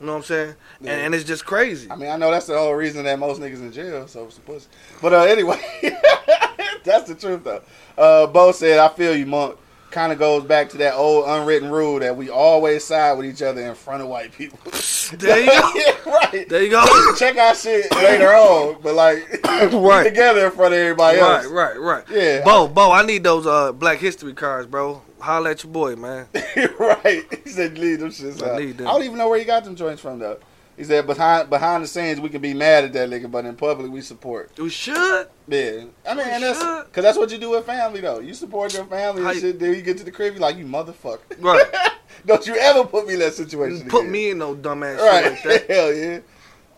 [0.00, 0.54] You know what I'm saying?
[0.80, 0.92] Yeah.
[0.92, 1.90] And, and it's just crazy.
[1.90, 4.36] I mean, I know that's the whole reason that most niggas in jail, so it's
[4.36, 4.66] a pussy.
[5.00, 5.58] But uh, anyway,
[6.84, 7.62] that's the truth though.
[7.96, 9.58] Uh, Bo said, "I feel you, monk."
[9.90, 13.40] Kind of goes back to that old unwritten rule that we always side with each
[13.40, 14.58] other in front of white people.
[15.12, 15.72] There you go.
[15.76, 16.48] yeah, right.
[16.48, 17.14] There you go.
[17.14, 19.72] Check our shit later on, but like, Right.
[19.72, 21.46] right together in front of everybody right, else.
[21.46, 22.04] right, right.
[22.10, 22.42] Yeah.
[22.44, 25.00] Bo, Bo, I need those uh, Black History cards, bro.
[25.26, 26.28] Holla at your boy, man.
[26.78, 27.24] right.
[27.44, 28.86] He said, "Leave them shits I out." need them.
[28.86, 30.38] I don't even know where he got them joints from though.
[30.76, 33.56] He said, "Behind behind the scenes, we can be mad at that nigga, but in
[33.56, 35.28] public, we support." You should.
[35.48, 38.20] Yeah, I mean, We and that's because that's what you do with family though.
[38.20, 39.58] You support your family How and shit.
[39.58, 41.66] Then you get to the crib, you like, "You motherfucker." Right.
[42.26, 43.88] don't you ever put me in that situation?
[43.88, 44.12] Put again.
[44.12, 45.36] me in no dumbass right.
[45.38, 45.70] shit like that.
[45.76, 46.20] Hell yeah.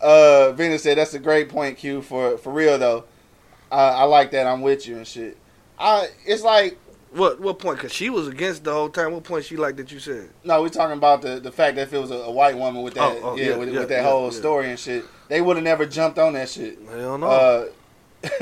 [0.01, 2.01] Uh, Venus said that's a great point, Q.
[2.01, 3.03] For for real though,
[3.71, 4.47] uh, I like that.
[4.47, 5.37] I'm with you and shit.
[5.77, 6.77] I it's like
[7.11, 7.79] What what point?
[7.79, 9.13] Cause she was against the whole time.
[9.13, 10.29] What point she like that you said?
[10.43, 12.83] No, we're talking about the, the fact that if it was a, a white woman
[12.83, 15.05] with that, Oh, oh, yeah, yeah, with, yeah, with that yeah, whole story and shit,
[15.27, 16.77] they would have never jumped on that shit.
[16.87, 17.27] Hell no.
[17.27, 17.65] Uh,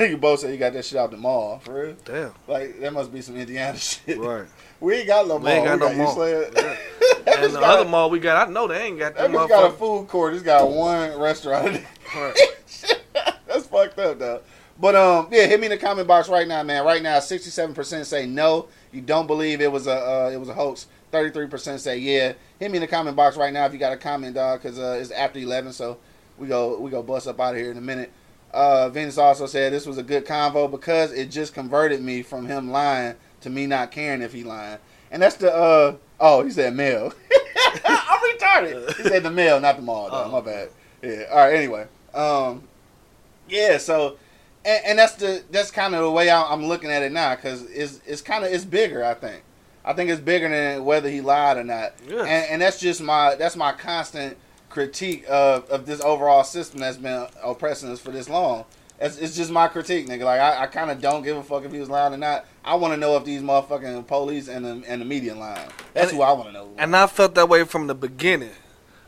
[0.00, 1.96] you both said you got that shit out the mall, for real.
[2.04, 2.32] Damn.
[2.46, 4.18] Like that must be some Indiana shit.
[4.18, 4.46] Right.
[4.80, 5.52] We ain't got no We mall.
[5.52, 6.28] ain't got we no got mall.
[6.28, 6.76] Yeah.
[7.28, 9.70] And the got other mall we got, I know they ain't got that that got
[9.70, 10.32] a food court.
[10.34, 11.82] It's got one restaurant.
[12.14, 12.34] Right.
[13.46, 14.40] That's fucked up though.
[14.80, 16.84] But um, yeah, hit me in the comment box right now, man.
[16.84, 20.48] Right now, sixty-seven percent say no, you don't believe it was a uh, it was
[20.48, 20.86] a hoax.
[21.10, 22.34] Thirty-three percent say yeah.
[22.60, 24.78] Hit me in the comment box right now if you got a comment, dog, because
[24.78, 25.98] uh, it's after eleven, so
[26.38, 28.12] we go we go bust up out of here in a minute.
[28.52, 32.46] Uh, Venus also said this was a good convo because it just converted me from
[32.46, 34.78] him lying to me not caring if he lying,
[35.10, 37.12] and that's the uh oh he said male.
[37.84, 38.96] I'm retarded.
[38.96, 40.08] He said the male, not the mall.
[40.08, 40.26] Dog.
[40.28, 40.30] Oh.
[40.30, 40.68] My bad.
[41.02, 41.24] Yeah.
[41.30, 41.54] All right.
[41.54, 42.62] Anyway, um,
[43.48, 43.78] yeah.
[43.78, 44.16] So,
[44.68, 47.62] and, and that's the that's kind of the way I'm looking at it now because
[47.70, 49.04] it's it's kind of it's bigger.
[49.04, 49.42] I think.
[49.84, 51.94] I think it's bigger than whether he lied or not.
[52.06, 52.20] Yes.
[52.20, 54.36] And, and that's just my that's my constant
[54.68, 58.66] critique of, of this overall system that's been oppressing us for this long.
[59.00, 60.24] It's, it's just my critique, nigga.
[60.24, 62.44] Like I, I kind of don't give a fuck if he was lying or not.
[62.64, 65.68] I want to know if these motherfucking police and the and the media lying.
[65.94, 66.70] That's And- who I want to know.
[66.76, 68.50] And I felt that way from the beginning.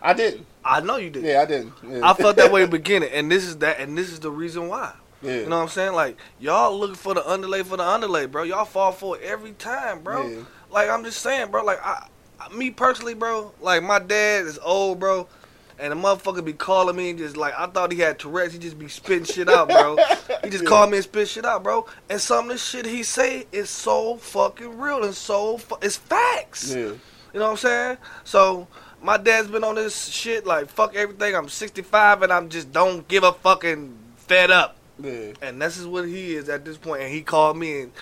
[0.01, 0.47] I didn't.
[0.65, 1.25] I know you did.
[1.25, 1.73] Yeah, I didn't.
[1.87, 2.09] Yeah.
[2.09, 4.31] I felt that way in the beginning, and this is that, and this is the
[4.31, 4.95] reason why.
[5.23, 5.41] Yeah.
[5.41, 5.93] You know what I'm saying?
[5.95, 8.43] Like y'all looking for the underlay for the underlay, bro.
[8.45, 10.27] Y'all fall for it every time, bro.
[10.27, 10.39] Yeah.
[10.71, 11.65] Like I'm just saying, bro.
[11.65, 12.07] Like I,
[12.41, 13.53] I- me personally, bro.
[13.61, 15.29] Like my dad is old, bro.
[15.79, 18.53] And the motherfucker be calling me and just like I thought he had Tourette's.
[18.53, 19.97] He just be spitting shit out, bro.
[20.45, 20.69] He just Yeah.
[20.71, 21.87] called me and spit shit out, bro.
[22.09, 25.97] And some of the shit he say is so fucking real and so fu- it's
[25.97, 26.71] facts.
[26.75, 26.77] Yeah.
[26.85, 26.95] You
[27.35, 27.97] know what I'm saying?
[28.25, 28.69] So
[29.03, 31.35] my dad's been on this shit like fuck everything.
[31.35, 34.77] I'm 65 and I'm just don't give a fucking fed up.
[35.03, 35.33] Yeah.
[35.43, 37.03] And this is what he is at this point.
[37.03, 37.93] And he called me and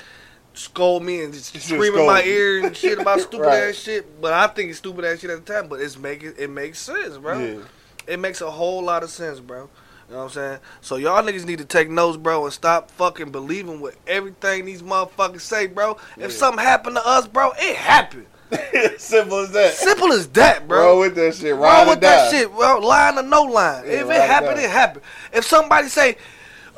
[0.55, 3.69] scold me and just Just scream in my ear and shit about stupid Right.
[3.69, 4.21] ass shit.
[4.21, 5.69] But I think it's stupid ass shit at the time.
[5.69, 7.39] But it's making it makes sense, bro.
[7.39, 7.59] Yeah.
[8.07, 9.69] It makes a whole lot of sense, bro.
[10.09, 10.59] You know what I'm saying?
[10.81, 14.81] So y'all niggas need to take notes, bro, and stop fucking believing what everything these
[14.83, 15.99] motherfuckers say, bro.
[16.17, 16.25] Yeah.
[16.25, 18.27] If something happened to us, bro, it happened.
[18.97, 19.75] Simple as that.
[19.75, 20.79] Simple as that, bro.
[20.79, 21.55] Roll with that shit.
[21.55, 22.79] Ride or with that shit, bro.
[22.79, 23.85] Line or no line.
[23.85, 25.05] Yeah, if it happened, it happened.
[25.35, 26.17] If somebody say,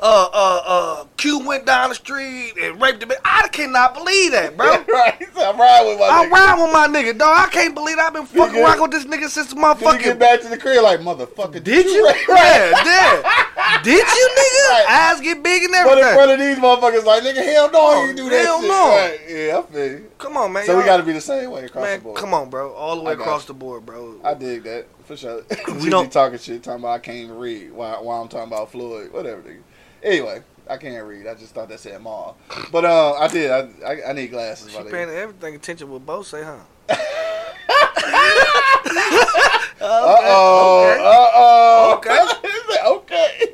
[0.01, 4.57] uh, uh, uh, Q went down the street and raped him, I cannot believe that,
[4.57, 4.83] bro.
[4.87, 5.21] right.
[5.37, 6.31] I'm riding with my I nigga.
[6.31, 7.37] ride with my nigga, dog.
[7.37, 10.03] I can't believe I've been fucking get- rocking with this nigga since the Then you
[10.03, 12.07] get back to the crib like, motherfucker, Did you?
[12.07, 13.81] rape- Yeah, yeah.
[13.83, 14.69] Did you, nigga?
[14.71, 14.85] Right.
[14.89, 18.13] Eyes get big and But in front of these motherfuckers, like, nigga, hell no, you
[18.15, 18.69] do that hell shit.
[18.69, 18.87] no.
[18.89, 19.19] Right.
[19.29, 20.11] Yeah, I feel you.
[20.17, 20.65] Come on, man.
[20.65, 21.99] So we got to be the same way across man.
[21.99, 22.17] the board.
[22.17, 22.73] Come on, bro.
[22.73, 23.47] All the way across you.
[23.49, 24.19] the board, bro.
[24.23, 25.43] I dig that for sure.
[25.79, 29.11] We don't- be talking shit, talking about I can't read while I'm talking about Floyd,
[29.13, 29.41] whatever.
[29.41, 29.59] Nigga.
[30.03, 31.27] Anyway, I can't read.
[31.27, 32.37] I just thought that said mall.
[32.71, 33.51] But uh, I did.
[33.51, 34.71] I, I, I need glasses.
[34.71, 36.59] She paying everything attention with both say, huh?
[36.89, 36.97] uh
[39.81, 40.97] oh.
[40.99, 41.95] Uh oh.
[41.97, 42.17] Okay.
[42.83, 43.45] Okay.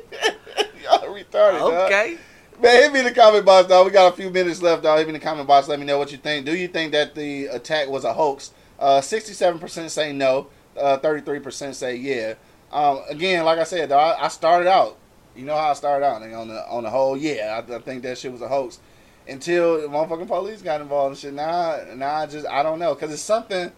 [0.82, 1.60] Y'all retarded.
[1.60, 2.12] Okay.
[2.14, 2.62] Dog.
[2.62, 3.84] Man, hit me in the comment box, dog.
[3.84, 4.98] We got a few minutes left, dog.
[4.98, 5.68] Hit me in the comment box.
[5.68, 6.46] Let me know what you think.
[6.46, 8.52] Do you think that the attack was a hoax?
[8.78, 10.46] Uh, 67% say no.
[10.80, 12.34] Uh, 33% say yeah.
[12.72, 14.96] Um, again, like I said, dog, I started out
[15.38, 17.16] you know how I started out nigga, on the on the whole.
[17.16, 18.80] Yeah, I, I think that shit was a hoax
[19.28, 21.32] until the motherfucking police got involved and shit.
[21.32, 23.70] Now, now I just I don't know because it's something.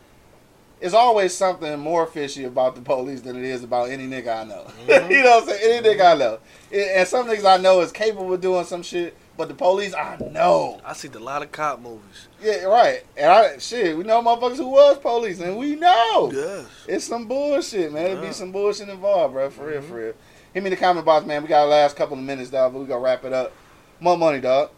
[0.81, 4.45] It's always something more fishy about the police than it is about any nigga I
[4.45, 4.67] know.
[4.89, 5.11] Mm-hmm.
[5.11, 5.85] you know what I'm saying?
[5.85, 6.39] Any nigga I know.
[6.73, 10.17] And some niggas I know is capable of doing some shit, but the police I
[10.31, 10.81] know.
[10.83, 12.29] I see a lot of cop movies.
[12.43, 13.05] Yeah, right.
[13.19, 16.67] And I shit, we know motherfuckers who was police, and we know Yes.
[16.89, 18.07] it's some bullshit, man.
[18.07, 18.29] It Yeah.
[18.29, 19.51] be some bullshit involved, bro.
[19.51, 19.89] For real, mm-hmm.
[19.89, 20.15] for real.
[20.53, 21.43] Hit me in the comment box, man.
[21.43, 23.53] We got our last couple of minutes, dog, but we gonna wrap it up.
[24.01, 24.71] More money, dog.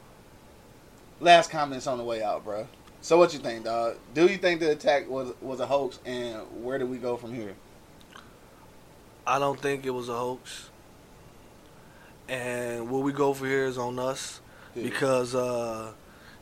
[1.20, 2.66] Last comments on the way out, bro.
[3.00, 3.96] So what you think, dog?
[4.14, 7.32] Do you think the attack was was a hoax, and where do we go from
[7.34, 7.54] here?
[9.26, 10.68] I don't think it was a hoax.
[12.28, 14.40] And where we go for here is on us
[14.74, 14.84] Yeah.
[14.84, 15.92] because uh,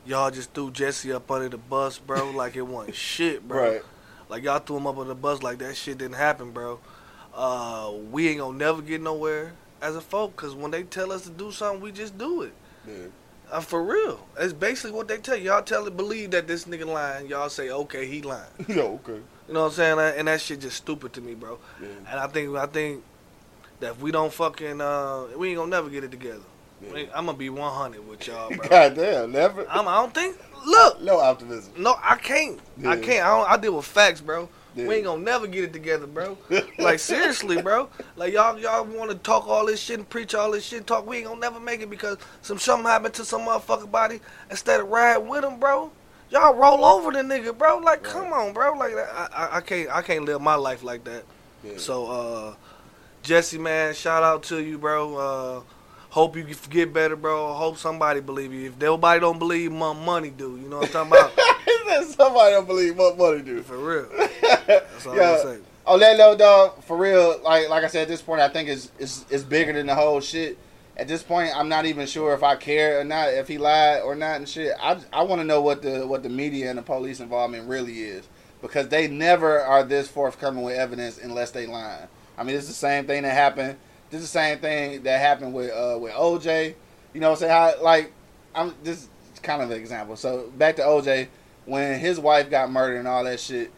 [0.06, 3.72] y'all just threw Jesse up under the bus, bro, like it wasn't shit, bro.
[3.72, 3.82] Right.
[4.28, 6.78] Like y'all threw him up under the bus like that shit didn't happen, bro.
[7.40, 11.22] Uh, we ain't gonna never get nowhere as a folk because when they tell us
[11.22, 12.52] to do something, we just do it.
[12.86, 12.94] Yeah.
[13.50, 14.26] Uh, for real.
[14.38, 15.44] It's basically what they tell you.
[15.44, 17.28] Y'all tell it, believe that this nigga lying.
[17.28, 18.44] Y'all say, okay, he lying.
[18.68, 19.20] yeah, okay.
[19.48, 20.18] You know what I'm saying?
[20.18, 21.58] And that shit just stupid to me, bro.
[21.80, 21.88] Yeah.
[22.10, 23.02] And I think I think
[23.80, 26.44] that if we don't fucking uh, we ain't gonna never get it together.
[26.82, 27.04] Yeah.
[27.14, 28.58] I'm gonna be 100 with y'all, bro.
[28.68, 29.66] God damn, never.
[29.70, 30.36] I'm, I don't think.
[30.66, 31.72] Look, no optimism.
[31.78, 32.60] no, I can't.
[32.84, 33.24] I can't.
[33.24, 34.46] I, don't, I deal with facts, bro.
[34.74, 34.86] Yeah.
[34.86, 36.38] We ain't gonna never get it together, bro.
[36.78, 37.88] like seriously, bro.
[38.16, 40.86] Like y'all, y'all want to talk all this shit and preach all this shit.
[40.86, 41.06] Talk.
[41.06, 44.20] We ain't gonna never make it because some something happened to some motherfucker body.
[44.50, 45.90] Instead of ride with him, bro.
[46.30, 47.78] Y'all roll over the nigga, bro.
[47.78, 48.74] Like, come on, bro.
[48.74, 51.24] Like, I, I, I can't, I can't live my life like that.
[51.64, 51.72] Yeah.
[51.76, 52.54] So, uh,
[53.22, 55.16] Jesse, man, shout out to you, bro.
[55.16, 55.60] Uh,
[56.10, 57.52] hope you get better, bro.
[57.54, 58.68] Hope somebody believe you.
[58.68, 60.56] If nobody don't believe, my money do.
[60.56, 61.56] You know what I'm talking about?
[62.04, 63.62] Somebody don't believe what money do.
[63.62, 64.06] For real.
[64.66, 65.32] That's all Yeah.
[65.32, 65.64] I'm saying.
[65.86, 68.68] On that note, dog, for real, like like I said, at this point, I think
[68.68, 70.58] it's, it's it's bigger than the whole shit.
[70.96, 74.02] At this point, I'm not even sure if I care or not, if he lied
[74.02, 74.72] or not and shit.
[74.80, 78.00] I, I want to know what the what the media and the police involvement really
[78.00, 78.28] is
[78.60, 82.06] because they never are this forthcoming with evidence unless they lying.
[82.36, 83.78] I mean, it's the same thing that happened.
[84.10, 86.74] This is the same thing that happened with uh, with OJ.
[87.14, 88.12] You know, what I'm saying how like
[88.54, 89.08] I'm this is
[89.42, 90.14] kind of an example.
[90.16, 91.28] So back to OJ
[91.66, 93.70] when his wife got murdered and all that shit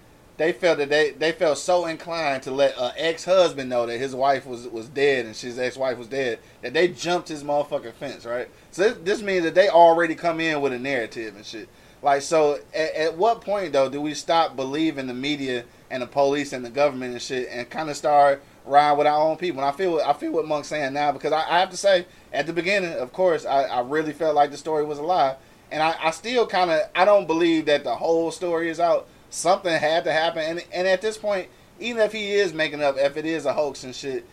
[0.42, 3.98] they felt that they they felt so inclined to let an ex husband know that
[3.98, 7.44] his wife was was dead and his ex wife was dead that they jumped his
[7.44, 8.48] motherfucking fence, right?
[8.70, 11.68] So this, this means that they already come in with a narrative and shit.
[12.02, 16.06] Like so, at, at what point though do we stop believing the media and the
[16.06, 19.60] police and the government and shit and kind of start riding with our own people?
[19.60, 22.06] And I feel I feel what Monk's saying now because I, I have to say
[22.32, 25.36] at the beginning, of course, I, I really felt like the story was a lie,
[25.72, 29.08] and I, I still kind of I don't believe that the whole story is out
[29.30, 30.42] something had to happen.
[30.42, 31.48] And and at this point,
[31.80, 34.24] even if he is making up, if it is a hoax and shit,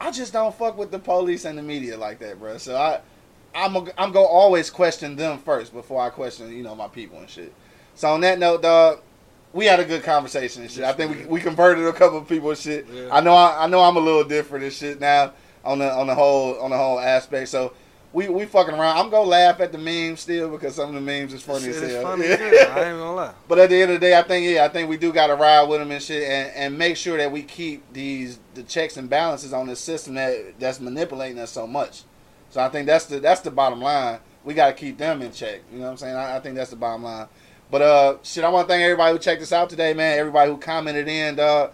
[0.00, 2.58] I just don't fuck with the police and the media like that, bro.
[2.58, 3.00] So I,
[3.54, 7.18] I'm a, I'm gonna always question them first before I question you know my people
[7.18, 7.52] and shit.
[7.96, 9.00] So on that note, dog.
[9.52, 10.84] We had a good conversation and shit.
[10.84, 12.86] I think we, we converted a couple of people and shit.
[12.92, 13.08] Yeah.
[13.10, 15.32] I know I, I know I'm a little different and shit now
[15.64, 17.48] on the on the whole on the whole aspect.
[17.48, 17.72] So
[18.16, 18.96] we we fucking around.
[18.96, 21.76] I'm gonna laugh at the memes still because some of the memes is funny Shit
[21.76, 22.02] as is hell.
[22.02, 22.38] funny hell.
[22.38, 23.34] I ain't gonna lie.
[23.48, 25.26] But at the end of the day, I think yeah, I think we do got
[25.26, 28.62] to ride with them and shit, and, and make sure that we keep these the
[28.62, 32.04] checks and balances on this system that that's manipulating us so much.
[32.48, 34.20] So I think that's the that's the bottom line.
[34.44, 35.60] We got to keep them in check.
[35.70, 36.16] You know what I'm saying?
[36.16, 37.26] I, I think that's the bottom line.
[37.70, 40.18] But uh, shit, I want to thank everybody who checked us out today, man.
[40.18, 41.68] Everybody who commented in, dog.
[41.68, 41.72] Uh,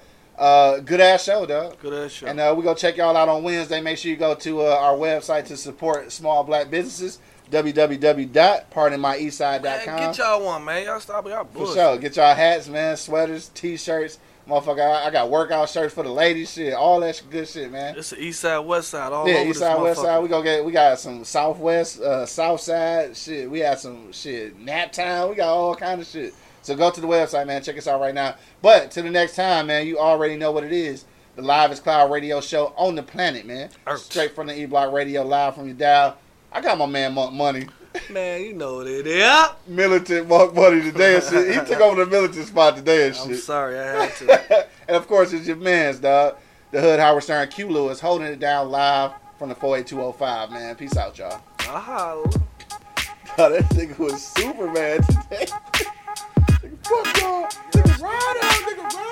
[0.81, 1.79] good ass show, dog.
[1.81, 2.27] Good ass show.
[2.27, 3.81] And uh, we gonna check y'all out on Wednesday.
[3.81, 7.19] Make sure you go to uh, our website to support small black businesses.
[7.51, 9.99] www.pardonmyeastside.com.
[9.99, 10.85] Get y'all one, man.
[10.85, 11.75] Y'all stop y'all For bullshit.
[11.75, 11.99] sure.
[11.99, 14.19] Get y'all hats, man, sweaters, t-shirts.
[14.49, 17.97] Motherfucker, I, got workout shirts for the ladies, shit, all that good shit, man.
[17.97, 20.21] It's the east side, west side, all yeah, over east side, west side.
[20.21, 20.65] We gonna get.
[20.65, 23.49] We got some southwest, uh, south side shit.
[23.49, 24.59] We had some shit.
[24.59, 25.31] Nap Town.
[25.31, 26.35] We got all kind of shit.
[26.63, 27.63] So go to the website, man.
[27.63, 28.37] Check us out right now.
[28.63, 31.05] But to the next time, man, you already know what it is.
[31.37, 33.71] The livest cloud radio show on the planet, man.
[33.87, 34.03] Earth.
[34.03, 36.17] Straight from the E Block Radio, live from your dial.
[36.53, 37.67] I got my man Monk Money,
[38.11, 39.49] Man, you know what it is.
[39.67, 41.49] militant Monk Money today and shit.
[41.49, 43.27] He took over the militant spot today and shit.
[43.27, 44.67] I'm sorry, I had to.
[44.89, 46.37] and of course, it's your man's dog.
[46.71, 50.75] The Hood Howard Stern Q Lewis holding it down live from the 48205, man.
[50.77, 51.43] Peace out, y'all.
[51.61, 52.17] Ah,
[53.39, 55.47] Oh, that nigga was Superman today.
[56.85, 57.49] fuck y'all.
[57.73, 58.53] Nigga, ride out.
[58.67, 59.12] Nigga, ride